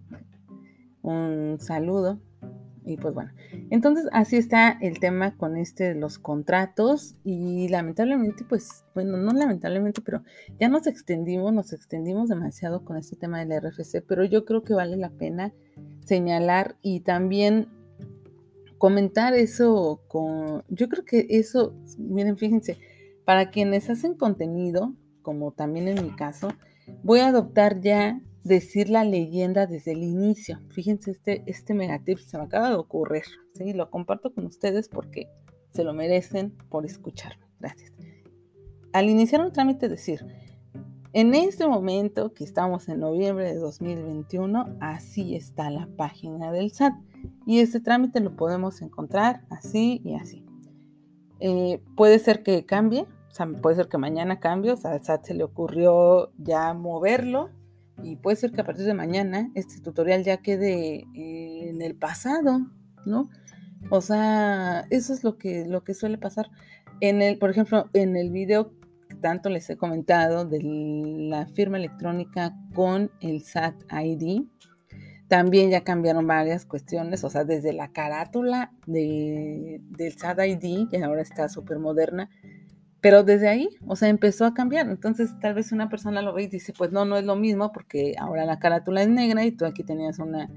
un 1.01 1.57
saludo. 1.59 2.21
Y 2.85 2.97
pues 2.97 3.11
bueno, 3.15 3.31
entonces 3.71 4.07
así 4.11 4.37
está 4.37 4.77
el 4.81 4.99
tema 4.99 5.35
con 5.35 5.57
este 5.57 5.95
de 5.95 5.95
los 5.95 6.19
contratos 6.19 7.15
y 7.23 7.67
lamentablemente, 7.69 8.43
pues 8.47 8.85
bueno, 8.93 9.17
no 9.17 9.33
lamentablemente, 9.33 10.01
pero 10.01 10.21
ya 10.59 10.69
nos 10.69 10.85
extendimos, 10.85 11.51
nos 11.53 11.73
extendimos 11.73 12.29
demasiado 12.29 12.85
con 12.85 12.97
este 12.97 13.15
tema 13.15 13.43
del 13.43 13.59
RFC, 13.61 14.03
pero 14.07 14.25
yo 14.25 14.45
creo 14.45 14.63
que 14.63 14.75
vale 14.75 14.95
la 14.95 15.09
pena 15.09 15.53
señalar 16.05 16.75
y 16.83 16.99
también 16.99 17.67
comentar 18.81 19.35
eso 19.35 20.01
con, 20.07 20.63
yo 20.67 20.89
creo 20.89 21.05
que 21.05 21.27
eso, 21.29 21.75
miren, 21.99 22.35
fíjense, 22.35 22.79
para 23.25 23.51
quienes 23.51 23.91
hacen 23.91 24.15
contenido, 24.15 24.95
como 25.21 25.51
también 25.51 25.87
en 25.87 26.03
mi 26.03 26.09
caso, 26.15 26.47
voy 27.03 27.19
a 27.19 27.27
adoptar 27.27 27.79
ya 27.79 28.19
decir 28.43 28.89
la 28.89 29.03
leyenda 29.03 29.67
desde 29.67 29.91
el 29.91 30.01
inicio. 30.01 30.61
Fíjense, 30.69 31.11
este, 31.11 31.43
este 31.45 31.75
megatip 31.75 32.17
se 32.17 32.39
me 32.39 32.45
acaba 32.45 32.69
de 32.69 32.75
ocurrir, 32.75 33.25
¿sí? 33.53 33.71
Lo 33.73 33.91
comparto 33.91 34.33
con 34.33 34.47
ustedes 34.47 34.89
porque 34.89 35.29
se 35.69 35.83
lo 35.83 35.93
merecen 35.93 36.57
por 36.71 36.83
escucharme. 36.83 37.45
Gracias. 37.59 37.93
Al 38.93 39.09
iniciar 39.09 39.41
un 39.41 39.51
trámite, 39.51 39.89
decir, 39.89 40.25
en 41.13 41.35
este 41.35 41.67
momento 41.67 42.33
que 42.33 42.43
estamos 42.43 42.89
en 42.89 43.01
noviembre 43.01 43.45
de 43.45 43.59
2021, 43.59 44.77
así 44.79 45.35
está 45.35 45.69
la 45.69 45.87
página 45.95 46.51
del 46.51 46.71
SAT. 46.71 46.95
Y 47.45 47.59
este 47.59 47.79
trámite 47.79 48.19
lo 48.19 48.35
podemos 48.35 48.81
encontrar 48.81 49.43
así 49.49 50.01
y 50.03 50.15
así. 50.15 50.45
Eh, 51.39 51.81
puede 51.95 52.19
ser 52.19 52.43
que 52.43 52.65
cambie, 52.65 53.07
o 53.29 53.33
sea, 53.33 53.47
puede 53.47 53.75
ser 53.75 53.87
que 53.87 53.97
mañana 53.97 54.39
cambie, 54.39 54.71
o 54.71 54.77
sea, 54.77 54.91
al 54.91 55.03
SAT 55.03 55.25
se 55.25 55.33
le 55.33 55.43
ocurrió 55.43 56.31
ya 56.37 56.73
moverlo 56.73 57.49
y 58.03 58.15
puede 58.17 58.37
ser 58.37 58.51
que 58.51 58.61
a 58.61 58.65
partir 58.65 58.85
de 58.85 58.93
mañana 58.93 59.49
este 59.55 59.79
tutorial 59.81 60.23
ya 60.23 60.37
quede 60.37 61.07
eh, 61.15 61.69
en 61.69 61.81
el 61.81 61.95
pasado, 61.95 62.67
¿no? 63.05 63.29
O 63.89 64.01
sea, 64.01 64.85
eso 64.89 65.13
es 65.13 65.23
lo 65.23 65.37
que, 65.37 65.65
lo 65.67 65.83
que 65.83 65.93
suele 65.93 66.17
pasar. 66.17 66.49
En 66.99 67.21
el, 67.21 67.39
por 67.39 67.49
ejemplo, 67.49 67.89
en 67.93 68.15
el 68.15 68.29
video 68.29 68.73
que 69.09 69.15
tanto 69.15 69.49
les 69.49 69.69
he 69.69 69.77
comentado 69.77 70.45
de 70.45 70.61
la 70.61 71.47
firma 71.47 71.77
electrónica 71.77 72.55
con 72.73 73.11
el 73.19 73.41
SAT 73.41 73.75
ID, 73.91 74.43
también 75.31 75.69
ya 75.69 75.85
cambiaron 75.85 76.27
varias 76.27 76.65
cuestiones, 76.65 77.23
o 77.23 77.29
sea, 77.29 77.45
desde 77.45 77.71
la 77.71 77.93
carátula 77.93 78.73
de, 78.85 79.79
del 79.91 80.17
SAT 80.17 80.39
ID, 80.45 80.89
que 80.89 81.01
ahora 81.01 81.21
está 81.21 81.47
súper 81.47 81.79
moderna, 81.79 82.29
pero 82.99 83.23
desde 83.23 83.47
ahí, 83.47 83.69
o 83.87 83.95
sea, 83.95 84.09
empezó 84.09 84.43
a 84.43 84.53
cambiar. 84.53 84.89
Entonces, 84.89 85.29
tal 85.39 85.53
vez 85.53 85.71
una 85.71 85.87
persona 85.87 86.21
lo 86.21 86.33
ve 86.33 86.43
y 86.43 86.47
dice, 86.47 86.73
pues 86.77 86.91
no, 86.91 87.05
no 87.05 87.15
es 87.15 87.23
lo 87.23 87.37
mismo, 87.37 87.71
porque 87.71 88.13
ahora 88.19 88.43
la 88.43 88.59
carátula 88.59 89.03
es 89.03 89.07
negra 89.07 89.45
y 89.45 89.53
tú 89.53 89.63
aquí 89.63 89.85
tenías 89.85 90.19
una 90.19 90.49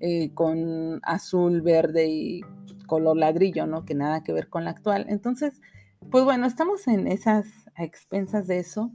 eh, 0.00 0.34
con 0.34 1.00
azul, 1.02 1.62
verde 1.62 2.08
y 2.08 2.42
color 2.86 3.16
ladrillo, 3.16 3.66
¿no? 3.66 3.86
Que 3.86 3.94
nada 3.94 4.22
que 4.22 4.34
ver 4.34 4.50
con 4.50 4.64
la 4.64 4.72
actual. 4.72 5.06
Entonces, 5.08 5.62
pues 6.10 6.24
bueno, 6.24 6.46
estamos 6.46 6.86
en 6.88 7.06
esas 7.06 7.46
expensas 7.74 8.46
de 8.46 8.58
eso, 8.58 8.92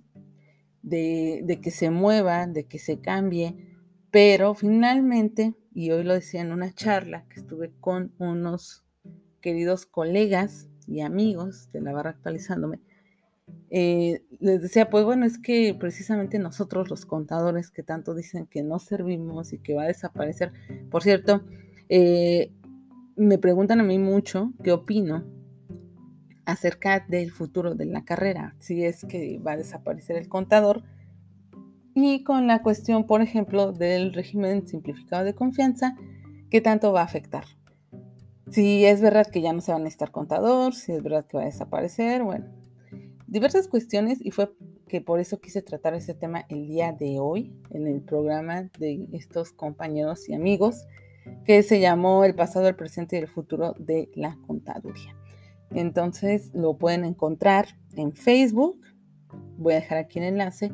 de, 0.83 1.41
de 1.45 1.61
que 1.61 1.71
se 1.71 1.89
mueva, 1.89 2.45
de 2.45 2.67
que 2.67 2.77
se 2.77 2.99
cambie 2.99 3.74
pero 4.15 4.53
finalmente, 4.53 5.55
y 5.73 5.91
hoy 5.91 6.05
lo 6.05 6.13
decía 6.13 6.39
en 6.39 6.53
una 6.53 6.73
charla 6.73 7.25
que 7.27 7.41
estuve 7.41 7.73
con 7.81 8.13
unos 8.17 8.85
queridos 9.41 9.85
colegas 9.85 10.69
y 10.87 11.01
amigos 11.01 11.69
de 11.73 11.81
la 11.81 11.91
barra 11.91 12.11
actualizándome, 12.11 12.79
eh, 13.69 14.23
les 14.39 14.61
decía, 14.61 14.89
pues 14.89 15.03
bueno, 15.03 15.25
es 15.25 15.37
que 15.37 15.75
precisamente 15.77 16.39
nosotros 16.39 16.89
los 16.89 17.05
contadores 17.05 17.71
que 17.71 17.83
tanto 17.83 18.15
dicen 18.15 18.45
que 18.45 18.63
no 18.63 18.79
servimos 18.79 19.51
y 19.51 19.57
que 19.57 19.73
va 19.73 19.83
a 19.83 19.87
desaparecer, 19.87 20.53
por 20.89 21.03
cierto, 21.03 21.43
eh, 21.89 22.53
me 23.17 23.37
preguntan 23.37 23.81
a 23.81 23.83
mí 23.83 23.99
mucho 23.99 24.53
qué 24.63 24.71
opino 24.71 25.25
acerca 26.45 27.01
del 27.01 27.31
futuro 27.31 27.75
de 27.75 27.87
la 27.87 28.05
carrera, 28.05 28.55
si 28.59 28.85
es 28.85 29.03
que 29.03 29.39
va 29.39 29.51
a 29.51 29.57
desaparecer 29.57 30.15
el 30.15 30.29
contador 30.29 30.83
y 31.95 32.23
con 32.23 32.45
la 32.45 32.61
cuestión, 32.61 33.07
por 33.07 33.21
ejemplo, 33.21 33.71
del 33.71 34.13
régimen 34.13 34.67
simplificado 34.67 35.23
de 35.23 35.33
confianza, 35.33 35.95
¿qué 36.51 36.59
tanto 36.59 36.91
va 36.91 37.01
a 37.01 37.05
afectar? 37.05 37.45
Si 38.51 38.85
es 38.85 39.01
verdad 39.01 39.25
que 39.25 39.41
ya 39.41 39.53
no 39.53 39.61
se 39.61 39.71
va 39.71 39.77
a 39.77 39.79
necesitar 39.79 40.11
contador, 40.11 40.75
si 40.75 40.91
es 40.91 41.01
verdad 41.01 41.25
que 41.25 41.37
va 41.37 41.43
a 41.43 41.47
desaparecer, 41.47 42.21
bueno, 42.21 42.47
diversas 43.27 43.69
cuestiones 43.69 44.19
y 44.23 44.31
fue 44.31 44.51
que 44.89 44.99
por 44.99 45.21
eso 45.21 45.39
quise 45.39 45.61
tratar 45.61 45.93
ese 45.93 46.13
tema 46.13 46.45
el 46.49 46.67
día 46.67 46.91
de 46.91 47.17
hoy 47.19 47.55
en 47.71 47.87
el 47.87 48.01
programa 48.01 48.69
de 48.77 49.07
estos 49.13 49.53
compañeros 49.53 50.27
y 50.27 50.33
amigos 50.33 50.85
que 51.45 51.63
se 51.63 51.79
llamó 51.79 52.25
El 52.25 52.35
pasado, 52.35 52.67
el 52.67 52.75
presente 52.75 53.15
y 53.15 53.19
el 53.19 53.29
futuro 53.29 53.73
de 53.79 54.11
la 54.15 54.37
contaduría. 54.45 55.15
Entonces 55.71 56.51
lo 56.53 56.77
pueden 56.77 57.05
encontrar 57.05 57.67
en 57.95 58.13
Facebook, 58.13 58.81
voy 59.57 59.73
a 59.73 59.77
dejar 59.77 59.97
aquí 59.97 60.19
el 60.19 60.25
enlace, 60.25 60.71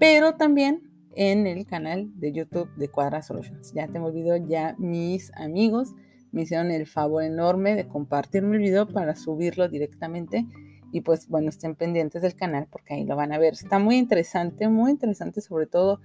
pero 0.00 0.34
también 0.34 0.90
en 1.14 1.46
el 1.46 1.66
canal 1.66 2.10
de 2.18 2.32
YouTube 2.32 2.74
de 2.76 2.88
Cuadra 2.88 3.20
Solutions. 3.20 3.72
Ya 3.74 3.86
tengo 3.86 4.08
el 4.08 4.14
video, 4.14 4.36
ya 4.38 4.74
mis 4.78 5.30
amigos 5.34 5.94
me 6.32 6.42
hicieron 6.42 6.70
el 6.70 6.86
favor 6.86 7.22
enorme 7.22 7.74
de 7.74 7.86
compartirme 7.86 8.56
el 8.56 8.62
video 8.62 8.88
para 8.88 9.14
subirlo 9.14 9.68
directamente 9.68 10.46
Y 10.92 11.02
pues 11.02 11.28
bueno, 11.28 11.50
estén 11.50 11.76
pendientes 11.76 12.22
del 12.22 12.34
canal 12.34 12.66
porque 12.70 12.94
ahí 12.94 13.04
lo 13.04 13.14
van 13.14 13.32
a 13.32 13.38
ver. 13.38 13.52
Está 13.52 13.78
muy 13.78 13.96
interesante, 13.96 14.68
muy 14.68 14.90
interesante 14.90 15.42
sobre 15.42 15.66
todo 15.66 16.00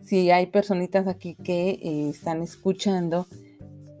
si 0.00 0.30
hay 0.30 0.46
personitas 0.46 1.06
aquí 1.06 1.34
que 1.34 1.70
eh, 1.70 2.10
están 2.10 2.42
escuchando 2.42 3.26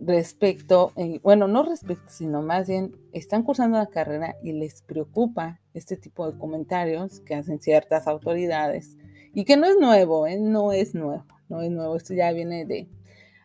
respecto, 0.00 0.92
eh, 0.96 1.20
bueno, 1.22 1.48
no 1.48 1.62
respecto, 1.62 2.04
sino 2.08 2.42
más 2.42 2.68
bien 2.68 2.94
están 3.12 3.44
cursando 3.44 3.78
la 3.78 3.86
carrera 3.86 4.36
y 4.42 4.52
les 4.52 4.82
preocupa 4.82 5.60
este 5.74 5.96
tipo 5.96 6.30
de 6.30 6.36
comentarios 6.36 7.20
que 7.20 7.34
hacen 7.34 7.60
ciertas 7.60 8.06
autoridades 8.06 8.96
y 9.34 9.44
que 9.44 9.56
no 9.56 9.66
es 9.66 9.76
nuevo, 9.78 10.26
¿eh? 10.26 10.38
no 10.38 10.72
es 10.72 10.94
nuevo, 10.94 11.26
no 11.48 11.60
es 11.62 11.70
nuevo, 11.70 11.96
esto 11.96 12.14
ya 12.14 12.32
viene 12.32 12.64
de 12.64 12.88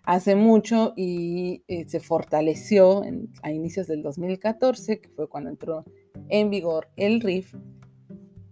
hace 0.08 0.36
mucho 0.36 0.94
y 0.96 1.64
eh, 1.68 1.86
se 1.88 2.00
fortaleció 2.00 3.04
a 3.44 3.52
inicios 3.52 3.88
del 3.88 4.02
2014, 4.02 5.02
que 5.02 5.10
fue 5.10 5.28
cuando 5.28 5.50
entró 5.50 5.84
en 6.30 6.50
vigor 6.50 6.88
el 6.96 7.20
RIF. 7.20 7.54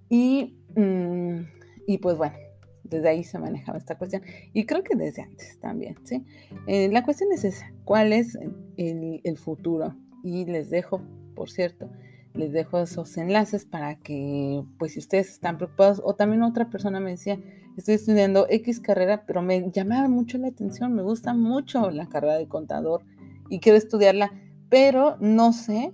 Y, 0.09 0.57
mm, 0.75 1.39
y 1.87 1.97
pues 1.99 2.17
bueno, 2.17 2.35
desde 2.83 3.07
ahí 3.07 3.23
se 3.23 3.39
manejaba 3.39 3.77
esta 3.77 3.97
cuestión. 3.97 4.21
Y 4.51 4.65
creo 4.65 4.83
que 4.83 4.97
desde 4.97 5.21
antes 5.21 5.57
también, 5.61 5.95
¿sí? 6.03 6.25
Eh, 6.67 6.89
la 6.91 7.05
cuestión 7.05 7.31
es 7.31 7.45
esa, 7.45 7.71
¿cuál 7.85 8.11
es 8.11 8.37
el, 8.77 9.21
el, 9.23 9.37
futuro? 9.37 9.95
Y 10.23 10.43
les 10.45 10.69
dejo, 10.69 11.01
por 11.35 11.49
cierto, 11.49 11.89
les 12.35 12.51
dejo 12.51 12.79
esos 12.79 13.15
enlaces 13.17 13.65
para 13.65 13.95
que, 13.95 14.63
pues 14.77 14.93
si 14.93 14.99
ustedes 14.99 15.29
están 15.29 15.57
preocupados, 15.57 16.01
o 16.03 16.15
también 16.15 16.43
otra 16.43 16.69
persona 16.69 16.99
me 16.99 17.11
decía, 17.11 17.39
estoy 17.77 17.95
estudiando 17.95 18.47
X 18.49 18.79
carrera, 18.79 19.25
pero 19.25 19.41
me 19.41 19.71
llamaba 19.71 20.07
mucho 20.07 20.37
la 20.37 20.49
atención, 20.49 20.93
me 20.93 21.01
gusta 21.01 21.33
mucho 21.33 21.89
la 21.91 22.07
carrera 22.07 22.37
de 22.37 22.47
contador 22.47 23.05
y 23.49 23.59
quiero 23.59 23.77
estudiarla, 23.77 24.31
pero 24.69 25.17
no 25.19 25.53
sé 25.53 25.93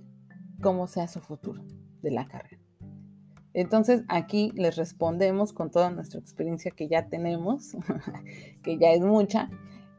cómo 0.60 0.86
sea 0.86 1.08
su 1.08 1.20
futuro 1.20 1.64
de 2.02 2.10
la 2.10 2.26
carrera. 2.26 2.62
Entonces 3.54 4.02
aquí 4.08 4.50
les 4.54 4.76
respondemos 4.76 5.52
con 5.52 5.70
toda 5.70 5.90
nuestra 5.90 6.18
experiencia 6.18 6.70
que 6.70 6.88
ya 6.88 7.08
tenemos, 7.08 7.76
que 8.62 8.78
ya 8.78 8.92
es 8.92 9.02
mucha, 9.02 9.50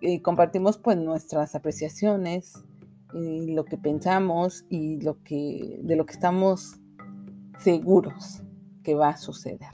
y 0.02 0.20
compartimos 0.20 0.78
pues 0.78 0.98
nuestras 0.98 1.56
apreciaciones, 1.56 2.64
lo 3.13 3.65
que 3.65 3.78
pensamos 3.78 4.65
y 4.69 4.99
lo 5.02 5.21
que, 5.23 5.80
de 5.84 5.95
lo 5.95 6.06
que 6.06 6.13
estamos 6.13 6.80
seguros 7.60 8.43
que 8.84 8.95
va 8.95 9.10
a 9.10 9.17
suceder. 9.17 9.71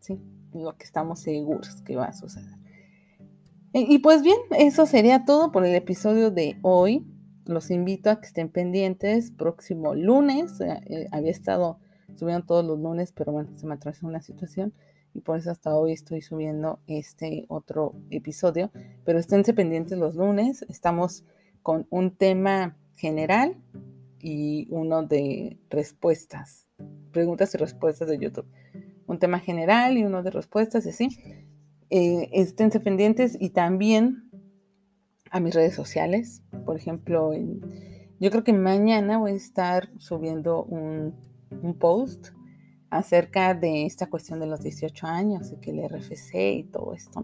¿sí? 0.00 0.20
Lo 0.52 0.76
que 0.76 0.84
estamos 0.84 1.20
seguros 1.20 1.82
que 1.82 1.96
va 1.96 2.06
a 2.06 2.12
suceder. 2.12 2.56
Y, 3.72 3.98
pues 3.98 4.22
bien, 4.22 4.38
eso 4.58 4.86
sería 4.86 5.26
todo 5.26 5.52
por 5.52 5.66
el 5.66 5.74
episodio 5.74 6.30
de 6.30 6.58
hoy. 6.62 7.06
Los 7.44 7.70
invito 7.70 8.08
a 8.08 8.20
que 8.20 8.26
estén 8.26 8.48
pendientes. 8.48 9.30
Próximo 9.30 9.94
lunes, 9.94 10.60
eh, 10.60 10.80
eh, 10.86 11.08
había 11.12 11.30
estado 11.30 11.78
Subieron 12.14 12.46
todos 12.46 12.64
los 12.64 12.78
lunes, 12.78 13.12
pero 13.12 13.32
bueno, 13.32 13.50
se 13.56 13.66
me 13.66 13.74
atrasó 13.74 14.06
una 14.06 14.22
situación 14.22 14.72
y 15.12 15.20
por 15.20 15.38
eso 15.38 15.50
hasta 15.50 15.74
hoy 15.74 15.92
estoy 15.92 16.22
subiendo 16.22 16.78
este 16.86 17.44
otro 17.48 17.94
episodio. 18.10 18.70
Pero 19.04 19.18
esténse 19.18 19.52
pendientes 19.54 19.98
los 19.98 20.14
lunes. 20.14 20.64
Estamos 20.68 21.24
con 21.66 21.84
un 21.90 22.12
tema 22.12 22.76
general 22.94 23.56
y 24.20 24.68
uno 24.70 25.02
de 25.02 25.58
respuestas, 25.68 26.68
preguntas 27.10 27.52
y 27.56 27.58
respuestas 27.58 28.06
de 28.06 28.20
YouTube. 28.20 28.46
Un 29.08 29.18
tema 29.18 29.40
general 29.40 29.98
y 29.98 30.04
uno 30.04 30.22
de 30.22 30.30
respuestas 30.30 30.86
y 30.86 30.90
así. 30.90 31.08
Eh, 31.90 32.30
esténse 32.34 32.78
pendientes 32.78 33.36
y 33.40 33.50
también 33.50 34.30
a 35.32 35.40
mis 35.40 35.56
redes 35.56 35.74
sociales. 35.74 36.44
Por 36.64 36.76
ejemplo, 36.76 37.32
yo 38.20 38.30
creo 38.30 38.44
que 38.44 38.52
mañana 38.52 39.18
voy 39.18 39.32
a 39.32 39.34
estar 39.34 39.90
subiendo 39.98 40.62
un 40.62 41.16
un 41.50 41.78
post 41.78 42.28
acerca 42.90 43.54
de 43.54 43.86
esta 43.86 44.08
cuestión 44.08 44.40
de 44.40 44.46
los 44.46 44.60
18 44.62 45.06
años 45.06 45.52
y 45.52 45.56
que 45.56 45.70
el 45.70 45.88
RFC 45.88 46.34
y 46.58 46.64
todo 46.64 46.94
esto, 46.94 47.22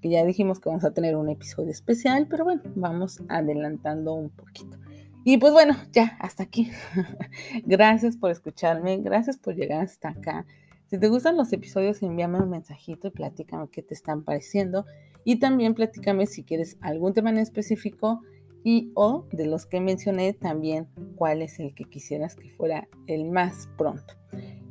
que 0.00 0.10
ya 0.10 0.24
dijimos 0.24 0.60
que 0.60 0.68
vamos 0.68 0.84
a 0.84 0.92
tener 0.92 1.16
un 1.16 1.28
episodio 1.28 1.70
especial, 1.70 2.26
pero 2.28 2.44
bueno, 2.44 2.62
vamos 2.74 3.22
adelantando 3.28 4.14
un 4.14 4.30
poquito. 4.30 4.78
Y 5.24 5.36
pues 5.38 5.52
bueno, 5.52 5.76
ya, 5.92 6.16
hasta 6.18 6.42
aquí. 6.42 6.70
gracias 7.66 8.16
por 8.16 8.30
escucharme, 8.30 8.98
gracias 8.98 9.36
por 9.36 9.54
llegar 9.54 9.82
hasta 9.82 10.10
acá. 10.10 10.46
Si 10.86 10.98
te 10.98 11.08
gustan 11.08 11.36
los 11.36 11.52
episodios, 11.52 12.02
envíame 12.02 12.38
un 12.38 12.50
mensajito 12.50 13.08
y 13.08 13.10
platícame 13.10 13.68
qué 13.70 13.82
te 13.82 13.94
están 13.94 14.24
pareciendo. 14.24 14.86
Y 15.24 15.38
también 15.38 15.74
platícame 15.74 16.26
si 16.26 16.42
quieres 16.42 16.78
algún 16.80 17.12
tema 17.12 17.30
en 17.30 17.38
específico 17.38 18.22
y 18.64 18.90
o 18.94 19.26
de 19.32 19.46
los 19.46 19.66
que 19.66 19.80
mencioné 19.80 20.32
también 20.32 20.88
cuál 21.16 21.42
es 21.42 21.58
el 21.60 21.74
que 21.74 21.84
quisieras 21.84 22.34
que 22.34 22.50
fuera 22.50 22.88
el 23.06 23.24
más 23.26 23.68
pronto. 23.76 24.19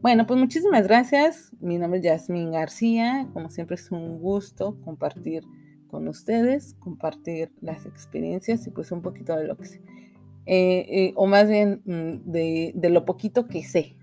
Bueno, 0.01 0.25
pues 0.25 0.39
muchísimas 0.39 0.87
gracias. 0.87 1.51
Mi 1.59 1.77
nombre 1.77 1.99
es 1.99 2.05
Yasmin 2.05 2.51
García. 2.51 3.27
Como 3.33 3.49
siempre 3.49 3.75
es 3.75 3.91
un 3.91 4.19
gusto 4.19 4.79
compartir 4.79 5.43
con 5.87 6.07
ustedes, 6.07 6.75
compartir 6.75 7.51
las 7.59 7.85
experiencias 7.85 8.65
y 8.65 8.69
pues 8.69 8.93
un 8.93 9.01
poquito 9.01 9.35
de 9.35 9.45
lo 9.45 9.57
que 9.57 9.65
sé. 9.65 9.81
Eh, 10.45 10.85
eh, 10.89 11.13
o 11.15 11.27
más 11.27 11.49
bien 11.49 11.81
mm, 11.83 12.31
de, 12.31 12.89
lo 12.89 13.03
poquito 13.03 13.47
que 13.47 13.61
sé, 13.63 13.97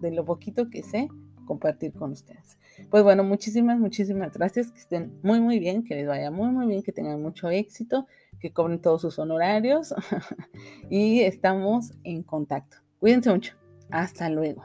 de 0.00 0.10
lo 0.10 0.24
poquito 0.24 0.70
que 0.70 0.82
sé, 0.82 1.08
compartir 1.46 1.92
con 1.92 2.10
ustedes. 2.10 2.58
Pues 2.90 3.04
bueno, 3.04 3.22
muchísimas, 3.22 3.78
muchísimas 3.78 4.32
gracias, 4.32 4.72
que 4.72 4.80
estén 4.80 5.20
muy, 5.22 5.40
muy 5.40 5.60
bien, 5.60 5.84
que 5.84 5.94
les 5.94 6.08
vaya 6.08 6.32
muy, 6.32 6.50
muy 6.50 6.66
bien, 6.66 6.82
que 6.82 6.90
tengan 6.90 7.22
mucho 7.22 7.48
éxito 7.48 8.08
que 8.40 8.52
cobren 8.52 8.80
todos 8.80 9.02
sus 9.02 9.20
honorarios 9.20 9.94
y 10.90 11.20
estamos 11.20 11.92
en 12.02 12.24
contacto. 12.24 12.78
Cuídense 12.98 13.30
mucho. 13.30 13.54
Hasta 13.90 14.28
luego. 14.28 14.64